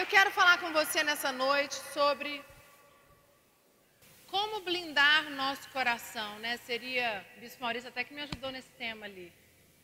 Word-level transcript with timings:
Eu 0.00 0.06
quero 0.06 0.30
falar 0.30 0.56
com 0.56 0.72
você 0.72 1.02
nessa 1.02 1.30
noite 1.30 1.74
sobre 1.92 2.42
como 4.28 4.60
blindar 4.60 5.28
nosso 5.28 5.68
coração, 5.68 6.38
né? 6.38 6.56
Seria, 6.56 7.22
o 7.36 7.40
Bispo 7.40 7.62
Maurício 7.62 7.90
até 7.90 8.02
que 8.02 8.14
me 8.14 8.22
ajudou 8.22 8.50
nesse 8.50 8.70
tema 8.70 9.04
ali. 9.04 9.30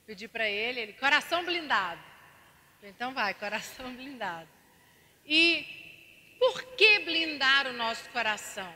Pedi 0.07 0.27
para 0.27 0.49
ele, 0.49 0.81
ele, 0.81 0.93
coração 0.95 1.45
blindado. 1.45 2.01
Então 2.83 3.13
vai, 3.13 3.35
coração 3.45 3.95
blindado. 3.95 4.49
E 5.27 5.67
por 6.39 6.63
que 6.77 7.01
blindar 7.01 7.67
o 7.67 7.75
nosso 7.75 8.09
coração? 8.09 8.75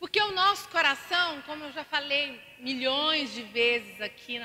Porque 0.00 0.20
o 0.20 0.32
nosso 0.32 0.68
coração, 0.70 1.40
como 1.42 1.62
eu 1.62 1.70
já 1.70 1.84
falei 1.84 2.42
milhões 2.58 3.32
de 3.32 3.44
vezes 3.44 4.00
aqui 4.00 4.40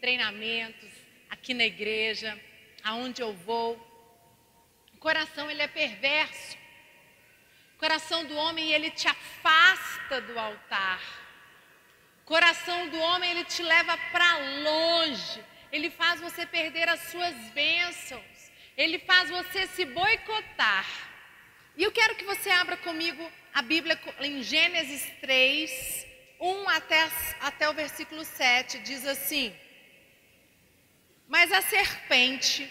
treinamentos, 0.00 0.88
aqui 1.28 1.52
na 1.52 1.64
igreja, 1.64 2.40
aonde 2.84 3.20
eu 3.20 3.32
vou, 3.32 3.89
coração 5.00 5.50
ele 5.50 5.62
é 5.62 5.66
perverso. 5.66 6.56
O 7.74 7.78
coração 7.78 8.24
do 8.26 8.36
homem 8.36 8.70
ele 8.70 8.90
te 8.90 9.08
afasta 9.08 10.20
do 10.20 10.38
altar. 10.38 11.00
O 12.22 12.26
coração 12.26 12.88
do 12.88 12.98
homem 13.00 13.30
ele 13.30 13.44
te 13.44 13.62
leva 13.62 13.96
para 14.12 14.36
longe. 14.36 15.42
Ele 15.72 15.90
faz 15.90 16.20
você 16.20 16.44
perder 16.44 16.88
as 16.88 17.00
suas 17.10 17.34
bênçãos. 17.50 18.50
Ele 18.76 18.98
faz 19.00 19.30
você 19.30 19.66
se 19.68 19.84
boicotar. 19.86 20.86
E 21.76 21.82
eu 21.82 21.90
quero 21.90 22.14
que 22.14 22.24
você 22.24 22.50
abra 22.50 22.76
comigo 22.76 23.32
a 23.54 23.62
Bíblia 23.62 23.98
em 24.20 24.42
Gênesis 24.42 25.02
3, 25.20 26.06
1 26.38 26.68
até, 26.68 27.10
até 27.40 27.70
o 27.70 27.74
versículo 27.74 28.24
7. 28.24 28.78
Diz 28.80 29.06
assim: 29.06 29.54
Mas 31.26 31.50
a 31.52 31.62
serpente, 31.62 32.70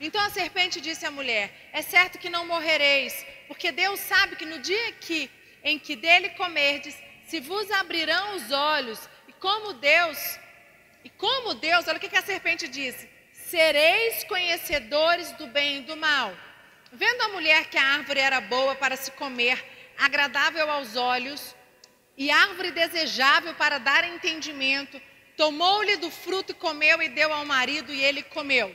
Então 0.00 0.20
a 0.22 0.30
serpente 0.30 0.80
disse 0.80 1.04
à 1.04 1.10
mulher: 1.10 1.52
É 1.72 1.82
certo 1.82 2.18
que 2.18 2.30
não 2.30 2.46
morrereis, 2.46 3.26
porque 3.46 3.70
Deus 3.70 4.00
sabe 4.00 4.36
que 4.36 4.46
no 4.46 4.58
dia 4.58 4.92
que, 4.92 5.30
em 5.62 5.78
que 5.78 5.94
dele 5.94 6.30
comerdes, 6.30 6.96
se 7.26 7.38
vos 7.40 7.70
abrirão 7.70 8.36
os 8.36 8.50
olhos, 8.50 8.98
e 9.28 9.32
como 9.34 9.74
Deus 9.74 10.38
e 11.04 11.10
como 11.10 11.54
Deus, 11.54 11.86
olha 11.86 11.96
o 11.96 12.00
que 12.00 12.16
a 12.16 12.22
serpente 12.22 12.66
disse: 12.66 13.08
sereis 13.32 14.24
conhecedores 14.24 15.32
do 15.32 15.46
bem 15.46 15.78
e 15.78 15.82
do 15.82 15.96
mal. 15.96 16.34
Vendo 16.92 17.22
a 17.22 17.28
mulher 17.28 17.66
que 17.66 17.78
a 17.78 17.84
árvore 17.84 18.20
era 18.20 18.40
boa 18.40 18.74
para 18.74 18.96
se 18.96 19.10
comer, 19.12 19.64
agradável 19.96 20.68
aos 20.70 20.96
olhos 20.96 21.54
e 22.16 22.30
árvore 22.30 22.72
desejável 22.72 23.54
para 23.54 23.78
dar 23.78 24.04
entendimento, 24.04 25.00
tomou-lhe 25.36 25.96
do 25.96 26.10
fruto 26.10 26.52
e 26.52 26.54
comeu 26.54 27.00
e 27.00 27.08
deu 27.08 27.32
ao 27.32 27.44
marido 27.44 27.94
e 27.94 28.02
ele 28.02 28.22
comeu. 28.22 28.74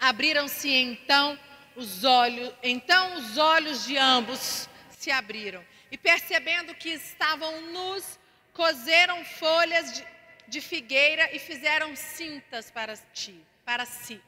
Abriram-se 0.00 0.70
então 0.70 1.38
os 1.76 2.04
olhos, 2.04 2.52
então 2.62 3.16
os 3.16 3.36
olhos 3.36 3.86
de 3.86 3.96
ambos 3.96 4.68
se 4.90 5.10
abriram 5.10 5.64
e 5.90 5.96
percebendo 5.96 6.74
que 6.74 6.90
estavam 6.90 7.60
nus, 7.72 8.18
coseram 8.52 9.24
folhas 9.24 9.92
de 9.94 10.18
de 10.48 10.60
figueira 10.60 11.28
e 11.34 11.38
fizeram 11.38 11.94
cintas 11.94 12.70
para 12.70 12.96
ti, 13.12 13.38
para 13.64 13.84
si. 13.84 14.20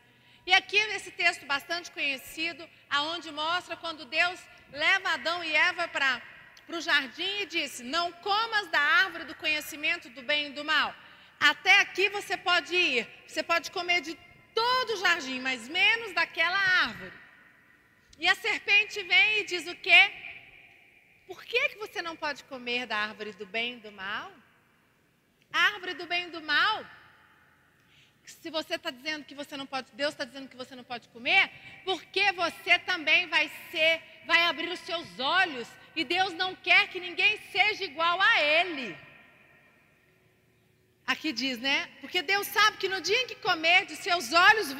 E 0.46 0.52
aqui 0.52 0.84
nesse 0.88 1.10
texto 1.10 1.46
bastante 1.46 1.90
conhecido, 1.90 2.68
aonde 2.88 3.30
mostra 3.30 3.76
quando 3.76 4.04
Deus 4.04 4.38
leva 4.70 5.14
Adão 5.14 5.42
e 5.42 5.54
Eva 5.54 5.88
para 5.88 6.22
o 6.68 6.80
jardim 6.80 7.40
e 7.40 7.46
disse: 7.46 7.82
Não 7.82 8.12
comas 8.12 8.68
da 8.68 8.80
árvore 8.80 9.24
do 9.24 9.34
conhecimento 9.34 10.08
do 10.10 10.22
bem 10.22 10.48
e 10.48 10.52
do 10.52 10.64
mal. 10.64 10.94
Até 11.38 11.80
aqui 11.80 12.08
você 12.10 12.36
pode 12.36 12.74
ir, 12.74 13.08
você 13.26 13.42
pode 13.42 13.70
comer 13.70 14.02
de 14.02 14.18
todo 14.60 14.88
o 14.94 15.00
jardim, 15.04 15.38
mas 15.48 15.68
menos 15.68 16.12
daquela 16.12 16.60
árvore. 16.86 17.18
E 18.18 18.28
a 18.28 18.34
serpente 18.34 19.02
vem 19.02 19.28
e 19.38 19.44
diz 19.44 19.66
o 19.66 19.76
quê? 19.86 20.02
Por 21.26 21.40
que, 21.50 21.60
que 21.70 21.78
você 21.84 22.02
não 22.02 22.16
pode 22.24 22.40
comer 22.44 22.86
da 22.86 22.96
árvore 23.08 23.32
do 23.32 23.46
bem 23.46 23.74
e 23.74 23.80
do 23.86 23.92
mal? 23.92 24.30
árvore 25.52 25.94
do 25.94 26.06
bem 26.06 26.24
e 26.26 26.30
do 26.30 26.42
mal. 26.42 26.76
Se 28.24 28.50
você 28.50 28.74
está 28.76 28.90
dizendo 28.90 29.24
que 29.24 29.34
você 29.34 29.56
não 29.56 29.66
pode, 29.66 29.88
Deus 29.92 30.12
está 30.14 30.24
dizendo 30.24 30.48
que 30.48 30.56
você 30.56 30.74
não 30.76 30.84
pode 30.84 31.08
comer, 31.08 31.50
porque 31.84 32.30
você 32.32 32.78
também 32.90 33.26
vai 33.26 33.50
ser, 33.70 34.00
vai 34.26 34.42
abrir 34.44 34.68
os 34.68 34.80
seus 34.80 35.08
olhos 35.18 35.68
e 35.96 36.04
Deus 36.04 36.32
não 36.34 36.54
quer 36.54 36.88
que 36.88 37.00
ninguém 37.00 37.40
seja 37.50 37.82
igual 37.84 38.20
a 38.20 38.40
Ele. 38.40 38.96
Aqui 41.10 41.32
diz, 41.32 41.58
né? 41.58 41.88
Porque 42.00 42.22
Deus 42.22 42.46
sabe 42.46 42.76
que 42.76 42.88
no 42.88 43.00
dia 43.00 43.20
em 43.22 43.26
que 43.26 43.34
comer, 43.34 43.84
de 43.84 43.96
seus 43.96 44.32
olhos 44.32 44.72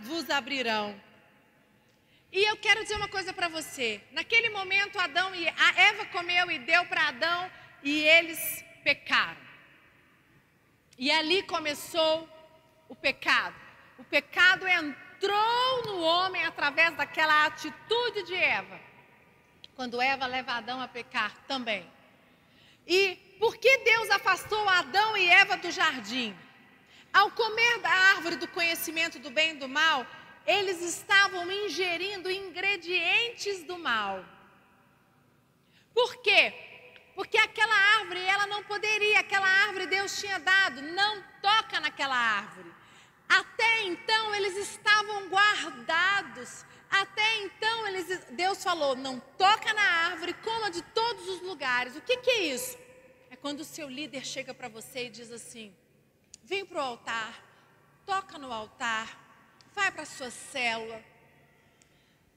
vos 0.00 0.28
abrirão. 0.28 0.94
E 2.30 2.44
eu 2.50 2.54
quero 2.58 2.82
dizer 2.82 2.96
uma 2.96 3.08
coisa 3.08 3.32
para 3.32 3.48
você. 3.48 3.98
Naquele 4.12 4.50
momento, 4.50 4.98
Adão 4.98 5.34
e 5.34 5.48
a 5.48 5.80
Eva 5.88 6.04
comeu 6.04 6.50
e 6.50 6.58
deu 6.58 6.84
para 6.84 7.08
Adão 7.08 7.50
e 7.82 8.02
eles 8.02 8.62
pecaram. 8.84 9.40
E 10.98 11.10
ali 11.10 11.42
começou 11.44 12.28
o 12.86 12.94
pecado. 12.94 13.56
O 13.96 14.04
pecado 14.04 14.68
entrou 14.68 15.86
no 15.86 16.02
homem 16.02 16.44
através 16.44 16.94
daquela 16.94 17.46
atitude 17.46 18.24
de 18.24 18.34
Eva. 18.34 18.78
Quando 19.74 20.02
Eva 20.02 20.26
leva 20.26 20.52
Adão 20.52 20.82
a 20.82 20.88
pecar 20.88 21.34
também. 21.48 21.90
E 22.86 23.29
por 23.40 23.56
que 23.56 23.78
Deus 23.78 24.10
afastou 24.10 24.68
Adão 24.68 25.16
e 25.16 25.26
Eva 25.28 25.56
do 25.56 25.70
jardim? 25.70 26.36
Ao 27.12 27.30
comer 27.30 27.78
da 27.78 27.88
árvore 27.88 28.36
do 28.36 28.46
conhecimento 28.46 29.18
do 29.18 29.30
bem 29.30 29.52
e 29.52 29.58
do 29.62 29.66
mal, 29.66 30.06
eles 30.46 30.82
estavam 30.82 31.50
ingerindo 31.50 32.30
ingredientes 32.30 33.64
do 33.64 33.78
mal. 33.78 34.22
Por 35.94 36.16
quê? 36.18 36.52
Porque 37.14 37.38
aquela 37.38 37.74
árvore, 37.98 38.20
ela 38.20 38.46
não 38.46 38.62
poderia, 38.62 39.20
aquela 39.20 39.48
árvore 39.64 39.86
Deus 39.86 40.20
tinha 40.20 40.38
dado, 40.38 40.82
não 40.82 41.22
toca 41.40 41.80
naquela 41.80 42.16
árvore. 42.16 42.70
Até 43.28 43.82
então 43.84 44.34
eles 44.34 44.56
estavam 44.56 45.28
guardados. 45.28 46.64
Até 46.90 47.38
então 47.38 47.88
eles, 47.88 48.24
Deus 48.32 48.62
falou: 48.62 48.94
não 48.96 49.18
toca 49.38 49.72
na 49.72 49.82
árvore, 50.08 50.34
coma 50.34 50.70
de 50.70 50.82
todos 50.82 51.26
os 51.28 51.40
lugares. 51.40 51.96
O 51.96 52.00
que, 52.00 52.18
que 52.18 52.30
é 52.30 52.42
isso? 52.54 52.89
Quando 53.40 53.60
o 53.60 53.64
seu 53.64 53.88
líder 53.88 54.24
chega 54.24 54.52
para 54.52 54.68
você 54.68 55.06
e 55.06 55.10
diz 55.10 55.30
assim: 55.30 55.74
vem 56.44 56.64
para 56.64 56.78
o 56.78 56.84
altar, 56.84 57.42
toca 58.04 58.36
no 58.38 58.52
altar, 58.52 59.08
vai 59.74 59.90
para 59.90 60.02
a 60.02 60.06
sua 60.06 60.30
célula. 60.30 61.02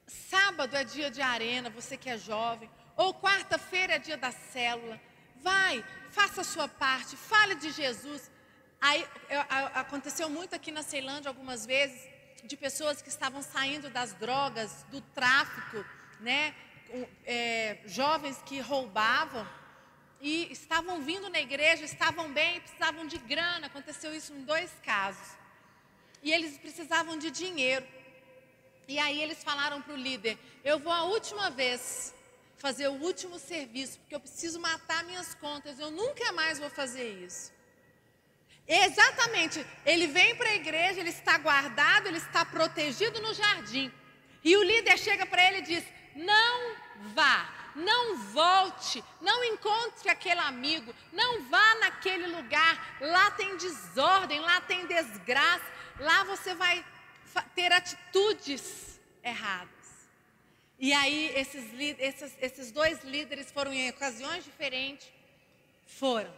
Sábado 0.06 0.76
é 0.76 0.84
dia 0.84 1.10
de 1.10 1.20
arena, 1.20 1.68
você 1.70 1.96
que 1.96 2.08
é 2.08 2.16
jovem. 2.16 2.70
Ou 2.96 3.12
quarta-feira 3.14 3.94
é 3.94 3.98
dia 3.98 4.16
da 4.16 4.30
célula. 4.30 5.00
Vai, 5.36 5.84
faça 6.10 6.40
a 6.40 6.44
sua 6.44 6.68
parte, 6.68 7.16
fale 7.16 7.54
de 7.56 7.70
Jesus. 7.70 8.30
Aí 8.80 9.06
eu, 9.28 9.40
aconteceu 9.74 10.28
muito 10.30 10.54
aqui 10.54 10.70
na 10.70 10.82
Ceilândia 10.82 11.28
algumas 11.28 11.66
vezes 11.66 12.08
de 12.44 12.56
pessoas 12.56 13.00
que 13.00 13.08
estavam 13.08 13.42
saindo 13.42 13.90
das 13.90 14.12
drogas, 14.14 14.84
do 14.90 15.00
tráfico, 15.00 15.84
né? 16.20 16.54
É, 17.24 17.78
jovens 17.86 18.40
que 18.42 18.60
roubavam 18.60 19.46
e 20.24 20.50
estavam 20.50 21.02
vindo 21.02 21.28
na 21.28 21.38
igreja, 21.38 21.84
estavam 21.84 22.32
bem, 22.32 22.58
precisavam 22.58 23.06
de 23.06 23.18
grana. 23.18 23.66
Aconteceu 23.66 24.10
isso 24.14 24.32
em 24.32 24.42
dois 24.42 24.70
casos. 24.82 25.28
E 26.22 26.32
eles 26.32 26.56
precisavam 26.56 27.18
de 27.18 27.30
dinheiro. 27.30 27.86
E 28.88 28.98
aí 28.98 29.22
eles 29.22 29.44
falaram 29.44 29.82
para 29.82 29.92
o 29.92 29.96
líder: 29.96 30.38
Eu 30.64 30.78
vou 30.78 30.90
a 30.90 31.02
última 31.04 31.50
vez 31.50 32.14
fazer 32.56 32.88
o 32.88 32.94
último 32.94 33.38
serviço, 33.38 33.98
porque 33.98 34.14
eu 34.14 34.20
preciso 34.20 34.58
matar 34.58 35.04
minhas 35.04 35.34
contas, 35.34 35.78
eu 35.78 35.90
nunca 35.90 36.32
mais 36.32 36.58
vou 36.58 36.70
fazer 36.70 37.22
isso. 37.26 37.52
Exatamente, 38.66 39.64
ele 39.84 40.06
vem 40.06 40.34
para 40.36 40.48
a 40.48 40.54
igreja, 40.54 41.00
ele 41.00 41.10
está 41.10 41.36
guardado, 41.36 42.06
ele 42.06 42.16
está 42.16 42.46
protegido 42.46 43.20
no 43.20 43.34
jardim. 43.34 43.92
E 44.42 44.56
o 44.56 44.62
líder 44.62 44.98
chega 44.98 45.26
para 45.26 45.46
ele 45.48 45.58
e 45.58 45.62
diz: 45.72 45.84
Não 46.16 46.76
vá, 47.12 47.63
não 47.74 48.18
volte, 48.18 49.02
não 49.20 49.42
encontre 49.44 50.08
aquele 50.08 50.40
amigo, 50.40 50.94
não 51.12 51.42
vá 51.48 51.74
naquele 51.76 52.26
lugar, 52.26 52.96
lá 53.00 53.30
tem 53.32 53.56
desordem, 53.56 54.40
lá 54.40 54.60
tem 54.60 54.86
desgraça, 54.86 55.64
lá 55.98 56.24
você 56.24 56.54
vai 56.54 56.84
ter 57.54 57.72
atitudes 57.72 59.00
erradas. 59.22 59.70
E 60.78 60.92
aí 60.92 61.32
esses, 61.34 61.64
esses, 61.98 62.36
esses 62.40 62.70
dois 62.70 63.02
líderes 63.04 63.50
foram 63.50 63.72
em 63.72 63.90
ocasiões 63.90 64.44
diferentes, 64.44 65.10
foram 65.86 66.32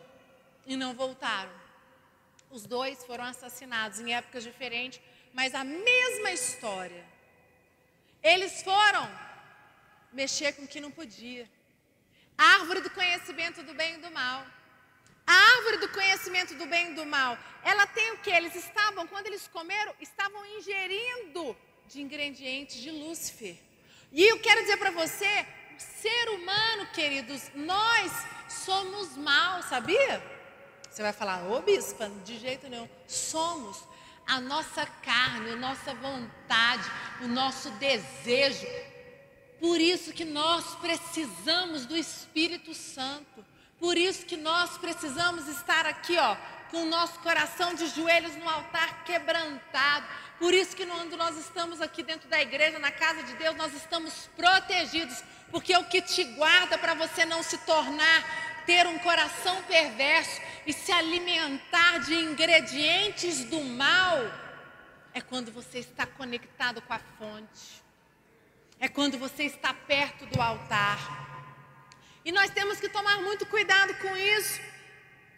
e 0.67 0.77
não 0.77 0.95
voltaram. 0.95 1.53
Os 2.51 2.67
dois 2.67 3.05
foram 3.05 3.25
assassinados 3.25 4.01
em 4.01 4.15
épocas 4.15 4.45
diferentes, 4.45 5.01
mas 5.33 5.55
a 5.55 5.65
mesma 5.65 6.33
história. 6.33 7.05
Eles 8.23 8.63
foram 8.63 9.26
mexer 10.21 10.53
com 10.55 10.65
o 10.65 10.69
que 10.73 10.81
não 10.85 10.91
podia. 11.01 11.45
A 12.37 12.45
árvore 12.59 12.81
do 12.81 12.91
conhecimento 12.91 13.63
do 13.63 13.75
bem 13.75 13.95
e 13.95 13.99
do 13.99 14.11
mal. 14.11 14.39
A 15.27 15.37
árvore 15.57 15.79
do 15.79 15.89
conhecimento 15.89 16.55
do 16.55 16.67
bem 16.67 16.93
e 16.93 16.95
do 16.95 17.05
mal, 17.05 17.37
ela 17.65 17.85
tem 17.87 18.13
o 18.13 18.19
que? 18.19 18.31
Eles 18.31 18.55
estavam, 18.55 19.07
quando 19.09 19.27
eles 19.27 19.49
comeram, 19.49 19.93
estavam 20.01 20.41
ingerindo 20.57 21.57
de 21.89 22.01
ingredientes 22.01 22.77
de 22.81 22.91
Lúcifer. 22.91 23.57
E 24.13 24.23
eu 24.23 24.39
quero 24.41 24.61
dizer 24.63 24.77
para 24.77 24.93
você, 24.93 25.47
ser 25.77 26.29
humano, 26.31 26.87
queridos, 26.93 27.51
nós 27.55 28.13
somos 28.49 29.17
mal, 29.17 29.63
sabia? 29.65 30.23
Você 30.89 31.03
vai 31.03 31.13
falar, 31.13 31.51
ô 31.51 31.61
bispa, 31.61 32.09
de 32.25 32.39
jeito 32.39 32.69
nenhum. 32.69 32.89
Somos 33.07 33.83
a 34.27 34.41
nossa 34.41 34.87
carne, 34.87 35.51
a 35.51 35.57
nossa 35.57 35.93
vontade, 35.95 36.89
o 37.23 37.29
nosso 37.29 37.69
desejo. 37.73 38.67
Por 39.61 39.81
isso 39.81 40.13
que 40.13 40.25
nós 40.25 40.75
precisamos 40.77 41.87
do 41.87 41.97
Espírito 41.97 42.75
Santo. 42.75 43.45
Por 43.79 43.97
isso 43.97 44.25
que 44.25 44.37
nós 44.37 44.79
precisamos 44.79 45.49
estar 45.49 45.87
aqui, 45.87 46.17
ó, 46.17 46.37
com 46.71 46.83
o 46.83 46.87
nosso 46.87 47.19
coração 47.21 47.75
de 47.75 47.87
joelhos 47.89 48.35
no 48.37 48.49
altar 48.49 49.05
quebrantado. 49.05 50.07
Por 50.39 50.53
isso 50.53 50.77
que 50.77 50.85
quando 50.85 51.17
nós 51.17 51.37
estamos 51.39 51.81
aqui 51.81 52.03
dentro 52.03 52.29
da 52.29 52.41
igreja, 52.41 52.79
na 52.79 52.91
casa 52.91 53.23
de 53.23 53.35
Deus, 53.35 53.57
nós 53.57 53.73
estamos 53.75 54.29
protegidos, 54.37 55.23
porque 55.51 55.77
o 55.77 55.85
que 55.85 56.03
te 56.03 56.25
guarda 56.25 56.77
para 56.77 56.95
você 56.95 57.25
não 57.25 57.43
se 57.43 57.57
tornar, 57.59 58.65
ter 58.67 58.87
um 58.87 58.99
coração 58.99 59.63
perverso 59.63 60.41
e 60.67 60.73
se 60.73 60.91
alimentar 60.91 61.99
de 62.01 62.15
ingredientes 62.15 63.45
do 63.45 63.61
mal, 63.61 64.19
é 65.15 65.21
quando 65.21 65.53
você 65.53 65.79
está 65.79 66.05
conectado 66.05 66.83
com 66.83 66.93
a 66.93 66.99
fonte. 67.19 67.86
É 68.79 68.89
quando 68.89 69.19
você 69.19 69.45
está 69.45 69.73
perto 69.73 70.27
do 70.27 70.41
altar. 70.41 70.99
E 72.25 72.33
nós 72.33 72.51
temos 72.51 72.79
que 72.81 72.89
tomar 72.89 73.21
muito 73.23 73.47
cuidado 73.47 73.95
com 73.99 74.17
isso. 74.17 74.61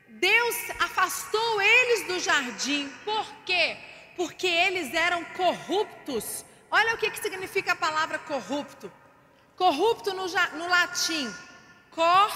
Deus 0.08 0.56
afastou 0.81 1.61
eles 1.61 2.06
do 2.06 2.19
jardim. 2.19 2.88
Por 3.05 3.26
quê? 3.44 3.76
Porque 4.17 4.46
eles 4.46 4.93
eram 4.94 5.25
corruptos. 5.25 6.44
Olha 6.70 6.94
o 6.94 6.99
que, 6.99 7.11
que 7.11 7.20
significa 7.20 7.73
a 7.73 7.76
palavra 7.76 8.19
corrupto. 8.19 8.90
Corrupto 9.56 10.12
no, 10.14 10.26
no 10.58 10.69
latim. 10.69 11.32
Cor 11.90 12.32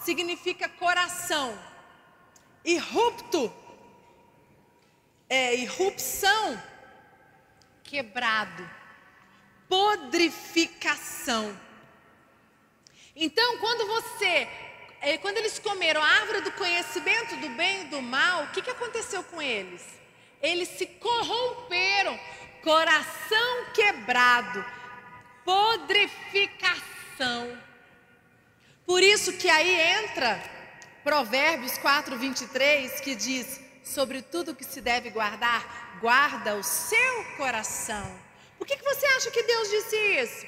significa 0.00 0.68
coração. 0.68 1.58
E 2.64 2.76
rupto 2.78 3.52
é 5.28 5.54
irrupção, 5.54 6.62
quebrado, 7.84 8.68
podrificação. 9.68 11.56
Então, 13.14 13.58
quando 13.58 13.86
você, 13.86 14.48
eh, 15.00 15.18
quando 15.18 15.36
eles 15.38 15.58
comeram 15.58 16.02
a 16.02 16.06
árvore 16.06 16.42
do 16.42 16.52
conhecimento 16.52 17.36
do 17.36 17.48
bem 17.50 17.82
e 17.82 17.86
do 17.86 18.00
mal, 18.00 18.44
o 18.44 18.52
que, 18.52 18.62
que 18.62 18.70
aconteceu 18.70 19.24
com 19.24 19.42
eles? 19.42 19.84
Eles 20.40 20.68
se 20.68 20.86
corromperam, 20.86 22.16
coração 22.62 23.66
quebrado, 23.74 24.64
podrificação. 25.44 27.60
Por 28.86 29.02
isso 29.02 29.32
que 29.32 29.50
aí 29.50 30.04
entra 30.04 30.40
Provérbios 31.02 31.76
4, 31.78 32.16
23, 32.16 33.00
que 33.00 33.14
diz: 33.14 33.60
sobre 33.82 34.22
tudo 34.22 34.54
que 34.54 34.64
se 34.64 34.80
deve 34.80 35.10
guardar, 35.10 35.98
guarda 36.00 36.54
o 36.54 36.62
seu 36.62 37.24
coração. 37.36 38.27
Por 38.58 38.66
que, 38.66 38.76
que 38.76 38.84
você 38.84 39.06
acha 39.06 39.30
que 39.30 39.42
Deus 39.44 39.70
disse 39.70 39.96
isso? 39.96 40.46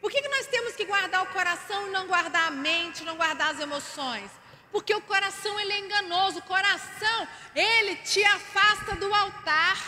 Por 0.00 0.10
que, 0.10 0.22
que 0.22 0.28
nós 0.28 0.46
temos 0.46 0.74
que 0.74 0.86
guardar 0.86 1.22
o 1.22 1.26
coração 1.26 1.86
e 1.86 1.90
não 1.90 2.06
guardar 2.06 2.48
a 2.48 2.50
mente, 2.50 3.04
não 3.04 3.16
guardar 3.16 3.54
as 3.54 3.60
emoções? 3.60 4.30
Porque 4.72 4.94
o 4.94 5.02
coração 5.02 5.60
ele 5.60 5.72
é 5.72 5.78
enganoso, 5.80 6.38
o 6.38 6.42
coração 6.42 7.28
ele 7.54 7.96
te 7.96 8.24
afasta 8.24 8.96
do 8.96 9.12
altar. 9.12 9.78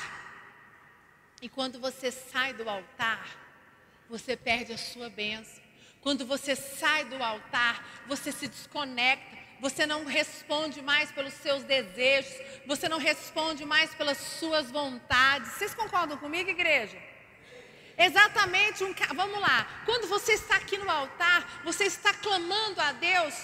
E 1.40 1.49
quando 1.49 1.81
você 1.81 2.11
sai 2.11 2.52
do 2.52 2.69
altar, 2.69 3.26
você 4.08 4.37
perde 4.37 4.73
a 4.73 4.78
sua 4.78 5.08
bênção. 5.08 5.62
Quando 6.02 6.26
você 6.26 6.55
sai 6.55 7.05
do 7.06 7.23
altar, 7.23 8.05
você 8.06 8.31
se 8.32 8.49
desconecta, 8.49 9.38
você 9.61 9.87
não 9.87 10.05
responde 10.05 10.82
mais 10.82 11.11
pelos 11.12 11.32
seus 11.35 11.62
desejos, 11.62 12.35
você 12.67 12.88
não 12.88 12.99
responde 12.99 13.64
mais 13.64 13.94
pelas 13.94 14.19
suas 14.19 14.70
vontades. 14.70 15.52
Vocês 15.52 15.73
concordam 15.73 16.19
comigo, 16.19 16.50
igreja? 16.50 17.00
Exatamente 17.96 18.84
um. 18.84 18.94
Vamos 19.14 19.40
lá. 19.40 19.66
Quando 19.84 20.06
você 20.08 20.32
está 20.32 20.56
aqui 20.56 20.78
no 20.78 20.90
altar, 20.90 21.62
você 21.64 21.84
está 21.84 22.12
clamando 22.14 22.80
a 22.80 22.92
Deus, 22.92 23.34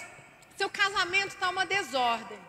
seu 0.57 0.69
casamento 0.69 1.29
está 1.29 1.49
uma 1.49 1.65
desordem. 1.65 2.39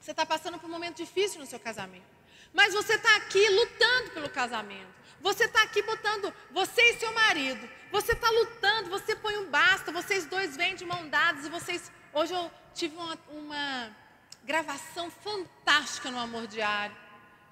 Você 0.00 0.12
está 0.12 0.24
passando 0.24 0.58
por 0.58 0.66
um 0.66 0.72
momento 0.72 0.96
difícil 0.96 1.40
no 1.40 1.46
seu 1.46 1.58
casamento. 1.58 2.06
Mas 2.52 2.72
você 2.72 2.94
está 2.94 3.16
aqui 3.16 3.48
lutando 3.48 4.10
pelo 4.12 4.30
casamento. 4.30 4.94
Você 5.20 5.44
está 5.44 5.62
aqui 5.62 5.82
botando 5.82 6.32
você 6.52 6.80
e 6.90 6.98
seu 6.98 7.12
marido. 7.12 7.68
Você 7.90 8.12
está 8.12 8.30
lutando, 8.30 8.90
você 8.90 9.16
põe 9.16 9.36
um 9.38 9.50
basta, 9.50 9.90
vocês 9.90 10.26
dois 10.26 10.56
vêm 10.56 10.74
de 10.74 10.84
mão 10.84 11.08
dadas 11.08 11.44
e 11.44 11.48
vocês. 11.48 11.90
Hoje 12.12 12.32
eu 12.32 12.50
tive 12.74 12.96
uma, 12.96 13.18
uma 13.30 13.96
gravação 14.44 15.10
fantástica 15.10 16.10
no 16.10 16.18
Amor 16.18 16.46
Diário. 16.46 16.96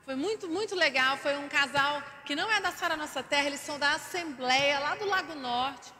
Foi 0.05 0.15
muito, 0.15 0.49
muito 0.49 0.75
legal. 0.75 1.17
Foi 1.17 1.35
um 1.39 1.49
casal 1.49 2.03
que 2.27 2.37
não 2.37 2.51
é 2.53 2.61
da 2.61 2.71
Sara 2.71 2.97
Nossa 2.97 3.23
Terra, 3.23 3.47
eles 3.47 3.61
são 3.61 3.79
da 3.79 3.93
Assembleia, 3.93 4.79
lá 4.79 4.95
do 4.97 5.07
Lago 5.07 5.35
Norte. 5.35 5.93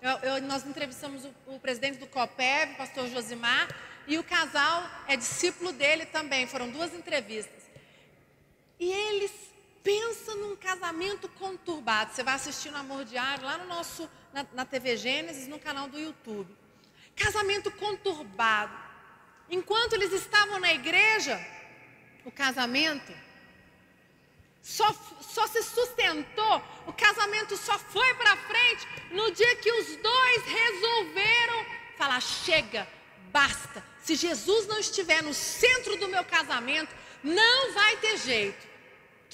Eu, 0.00 0.12
eu, 0.18 0.42
nós 0.42 0.64
entrevistamos 0.64 1.26
o, 1.26 1.34
o, 1.46 1.60
presidente 1.60 1.98
do 1.98 2.06
COPEV, 2.06 2.72
o 2.72 2.76
pastor 2.76 3.06
Josimar, 3.08 3.68
e 4.06 4.18
o 4.18 4.24
casal 4.24 4.82
é 5.06 5.14
discípulo 5.14 5.72
dele 5.72 6.06
também. 6.06 6.46
Foram 6.46 6.70
duas 6.70 6.94
entrevistas. 6.94 7.62
E 8.78 8.90
eles 8.90 9.30
pensam 9.82 10.36
num 10.36 10.56
casamento 10.56 11.28
conturbado. 11.28 12.14
Você 12.14 12.22
vai 12.22 12.36
assistir 12.36 12.70
no 12.70 12.78
Amor 12.78 13.04
Diário, 13.04 13.44
lá 13.44 13.58
no 13.58 13.66
nosso, 13.66 14.08
na, 14.32 14.46
na 14.54 14.64
TV 14.64 14.96
Gênesis, 14.96 15.46
no 15.46 15.58
canal 15.58 15.86
do 15.86 15.98
YouTube. 15.98 16.56
Casamento 17.14 17.70
conturbado. 17.72 18.74
Enquanto 19.50 19.92
eles 19.92 20.14
estavam 20.14 20.58
na 20.58 20.72
igreja, 20.72 21.38
o 22.24 22.30
casamento 22.30 23.12
só, 24.62 24.92
só 25.20 25.46
se 25.46 25.62
sustentou, 25.62 26.62
o 26.86 26.92
casamento 26.92 27.56
só 27.56 27.78
foi 27.78 28.12
para 28.14 28.36
frente 28.36 28.86
no 29.10 29.30
dia 29.32 29.56
que 29.56 29.72
os 29.72 29.96
dois 29.96 30.44
resolveram 30.44 31.66
falar: 31.96 32.20
chega, 32.20 32.86
basta. 33.30 33.82
Se 34.02 34.14
Jesus 34.14 34.66
não 34.66 34.78
estiver 34.78 35.22
no 35.22 35.34
centro 35.34 35.96
do 35.96 36.08
meu 36.08 36.24
casamento, 36.24 36.94
não 37.22 37.72
vai 37.72 37.96
ter 37.98 38.16
jeito. 38.18 38.68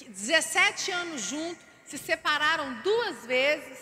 17 0.05 0.91
anos 0.91 1.23
juntos, 1.23 1.65
se 1.87 1.97
separaram 1.97 2.75
duas 2.83 3.25
vezes. 3.25 3.79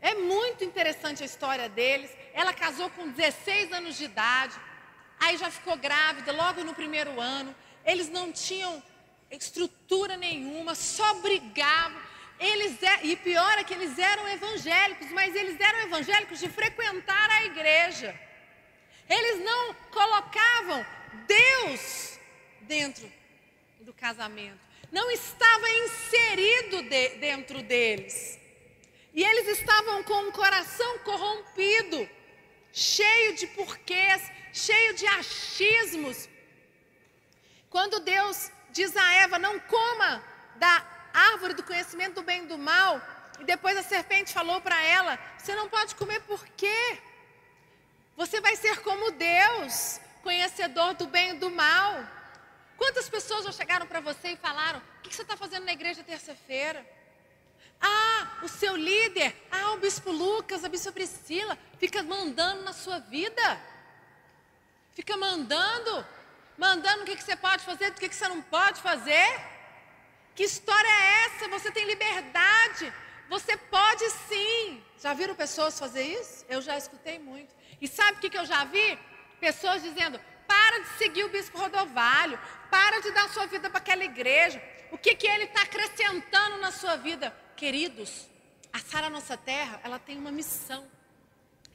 É 0.00 0.14
muito 0.14 0.64
interessante 0.64 1.22
a 1.22 1.26
história 1.26 1.68
deles. 1.68 2.10
Ela 2.32 2.54
casou 2.54 2.88
com 2.90 3.10
16 3.10 3.72
anos 3.72 3.96
de 3.96 4.04
idade, 4.04 4.58
aí 5.18 5.36
já 5.36 5.50
ficou 5.50 5.76
grávida 5.76 6.32
logo 6.32 6.64
no 6.64 6.74
primeiro 6.74 7.20
ano. 7.20 7.54
Eles 7.84 8.08
não 8.08 8.32
tinham 8.32 8.82
estrutura 9.30 10.16
nenhuma, 10.16 10.74
só 10.74 11.14
brigavam. 11.14 12.00
Eles 12.38 12.82
é, 12.82 13.06
e 13.06 13.16
pior 13.16 13.58
é 13.58 13.64
que 13.64 13.74
eles 13.74 13.98
eram 13.98 14.26
evangélicos, 14.28 15.10
mas 15.12 15.34
eles 15.34 15.60
eram 15.60 15.80
evangélicos 15.80 16.40
de 16.40 16.48
frequentar 16.48 17.30
a 17.30 17.44
igreja. 17.44 18.18
Eles 19.08 19.44
não 19.44 19.74
colocavam 19.90 20.86
Deus 21.26 22.18
dentro 22.62 23.10
do 23.80 23.92
casamento. 23.92 24.60
Não 24.90 25.10
estava 25.10 25.68
inserido 25.84 26.82
de, 26.82 27.08
dentro 27.16 27.62
deles. 27.62 28.38
E 29.12 29.22
eles 29.22 29.58
estavam 29.58 30.02
com 30.04 30.28
o 30.28 30.32
coração 30.32 30.98
corrompido, 31.00 32.08
cheio 32.72 33.34
de 33.34 33.46
porquês, 33.48 34.22
cheio 34.52 34.94
de 34.94 35.06
achismos. 35.06 36.28
Quando 37.68 38.00
Deus 38.00 38.50
diz 38.72 38.96
a 38.96 39.12
Eva: 39.14 39.38
Não 39.38 39.58
coma 39.60 40.22
da 40.56 40.84
árvore 41.12 41.54
do 41.54 41.62
conhecimento 41.62 42.14
do 42.16 42.22
bem 42.22 42.44
e 42.44 42.46
do 42.46 42.58
mal. 42.58 43.00
E 43.38 43.44
depois 43.44 43.76
a 43.76 43.82
serpente 43.82 44.32
falou 44.32 44.60
para 44.60 44.80
ela: 44.82 45.18
Você 45.38 45.54
não 45.54 45.68
pode 45.68 45.94
comer 45.94 46.20
por 46.22 46.44
quê? 46.56 46.98
Você 48.16 48.40
vai 48.40 48.54
ser 48.56 48.80
como 48.82 49.12
Deus, 49.12 50.00
conhecedor 50.22 50.94
do 50.94 51.06
bem 51.06 51.30
e 51.30 51.38
do 51.38 51.50
mal. 51.50 52.04
Quantas 52.76 53.08
pessoas 53.08 53.44
já 53.44 53.52
chegaram 53.52 53.86
para 53.86 54.00
você 54.00 54.30
e 54.32 54.36
falaram: 54.36 54.80
O 54.98 55.02
que 55.02 55.14
você 55.14 55.22
está 55.22 55.36
fazendo 55.36 55.64
na 55.64 55.72
igreja 55.72 56.02
terça-feira? 56.02 56.84
Ah, 57.80 58.40
o 58.42 58.48
seu 58.48 58.76
líder, 58.76 59.34
ah, 59.50 59.72
o 59.72 59.78
bispo 59.78 60.10
Lucas, 60.10 60.64
a 60.64 60.68
bispo 60.68 60.92
Priscila, 60.92 61.56
fica 61.78 62.02
mandando 62.02 62.62
na 62.62 62.74
sua 62.74 62.98
vida. 62.98 63.60
Fica 64.92 65.16
mandando, 65.16 66.06
mandando 66.60 67.02
o 67.02 67.06
que, 67.06 67.16
que 67.16 67.24
você 67.24 67.34
pode 67.34 67.64
fazer, 67.64 67.88
o 67.88 67.94
que, 67.94 68.08
que 68.10 68.14
você 68.14 68.28
não 68.28 68.42
pode 68.42 68.78
fazer. 68.82 69.28
Que 70.34 70.44
história 70.44 70.88
é 70.88 71.24
essa? 71.24 71.48
Você 71.48 71.70
tem 71.70 71.86
liberdade. 71.86 72.92
Você 73.30 73.56
pode 73.56 74.04
sim. 74.28 74.84
Já 75.02 75.14
viram 75.14 75.34
pessoas 75.34 75.78
fazer 75.78 76.02
isso? 76.02 76.44
Eu 76.54 76.60
já 76.60 76.76
escutei 76.76 77.18
muito. 77.18 77.54
E 77.80 77.88
sabe 77.88 78.18
o 78.18 78.20
que, 78.20 78.28
que 78.28 78.36
eu 78.36 78.44
já 78.44 78.64
vi? 78.64 78.98
Pessoas 79.40 79.82
dizendo: 79.82 80.20
para 80.46 80.80
de 80.80 80.88
seguir 80.98 81.24
o 81.24 81.30
bispo 81.30 81.56
Rodovalho, 81.56 82.38
para 82.70 83.00
de 83.00 83.10
dar 83.12 83.30
sua 83.30 83.46
vida 83.46 83.70
para 83.70 83.78
aquela 83.78 84.04
igreja. 84.04 84.62
O 84.92 84.98
que, 84.98 85.14
que 85.14 85.26
ele 85.26 85.44
está 85.44 85.62
acrescentando 85.62 86.58
na 86.58 86.70
sua 86.70 86.96
vida? 86.96 87.34
Queridos, 87.56 88.28
a 88.70 88.80
Sara 88.80 89.08
Nossa 89.08 89.36
Terra, 89.36 89.80
ela 89.82 89.98
tem 89.98 90.18
uma 90.18 90.30
missão 90.30 90.86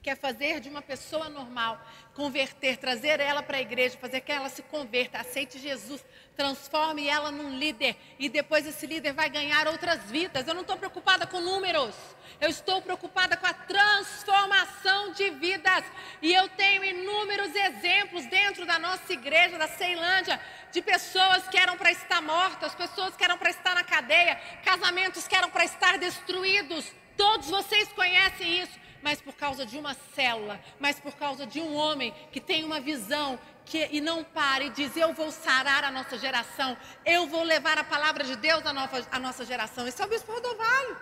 quer 0.06 0.16
fazer 0.16 0.60
de 0.60 0.70
uma 0.70 0.84
pessoa 0.84 1.30
normal, 1.30 1.84
converter, 2.14 2.78
trazer 2.78 3.20
ela 3.20 3.42
para 3.42 3.58
a 3.58 3.62
igreja, 3.62 3.98
fazer 3.98 4.22
que 4.22 4.32
ela 4.32 4.50
se 4.50 4.62
converta, 4.62 5.18
aceite 5.18 5.58
Jesus, 5.58 6.06
transforme 6.38 7.08
ela 7.08 7.32
num 7.32 7.58
líder 7.58 7.98
e 8.20 8.30
depois 8.30 8.68
esse 8.68 8.86
líder 8.86 9.14
vai 9.14 9.32
ganhar 9.32 9.68
outras 9.68 10.04
vidas. 10.04 10.48
Eu 10.48 10.54
não 10.54 10.62
estou 10.62 10.78
preocupada 10.78 11.26
com 11.26 11.42
números, 11.42 11.96
eu 12.40 12.48
estou 12.48 12.84
preocupada 12.84 13.36
com 13.36 13.48
a 13.48 13.54
transformação 13.54 15.12
de 15.14 15.32
vidas. 15.32 15.84
E 16.22 16.32
eu 16.32 16.48
tenho 16.50 16.84
inúmeros 16.84 17.56
exemplos 17.56 18.28
dentro 18.28 18.64
da 18.64 18.78
nossa 18.78 19.12
igreja, 19.12 19.58
da 19.58 19.68
Ceilândia, 19.68 20.40
de 20.72 20.84
pessoas 20.84 21.48
que 21.48 21.58
eram 21.58 21.78
para 21.78 21.92
estar 21.92 22.22
mortas, 22.22 22.76
pessoas 22.76 23.16
que 23.16 23.24
eram 23.24 23.40
para 23.40 23.50
estar 23.50 23.74
na 23.74 23.84
cadeia, 23.84 24.40
casamentos 24.64 25.28
que 25.28 25.36
eram 25.36 25.50
para 25.50 25.66
estar 25.66 25.98
destruídos. 25.98 26.94
Todos 27.18 27.50
vocês 27.50 27.92
conhecem 27.94 28.60
isso 28.62 28.85
mas 29.06 29.22
por 29.22 29.36
causa 29.36 29.68
de 29.68 29.78
uma 29.78 29.96
célula, 30.16 30.60
mas 30.80 31.00
por 31.00 31.14
causa 31.16 31.46
de 31.46 31.62
um 31.62 31.76
homem 31.76 32.12
que 32.32 32.42
tem 32.42 32.64
uma 32.64 32.80
visão 32.80 33.40
que, 33.64 33.88
e 33.92 34.02
não 34.02 34.24
para 34.24 34.64
e 34.64 34.72
diz: 34.72 34.98
Eu 34.98 35.14
vou 35.14 35.32
sarar 35.32 35.84
a 35.84 35.92
nossa 35.92 36.18
geração, 36.18 36.76
eu 37.06 37.28
vou 37.28 37.44
levar 37.44 37.78
a 37.78 37.84
palavra 37.84 38.24
de 38.24 38.36
Deus 38.36 38.66
à, 38.66 38.74
nova, 38.74 39.08
à 39.12 39.20
nossa 39.20 39.46
geração. 39.46 39.88
Esse 39.88 40.02
é 40.02 40.06
o 40.06 40.08
Bispo 40.08 40.32
Rodovalho. 40.32 40.98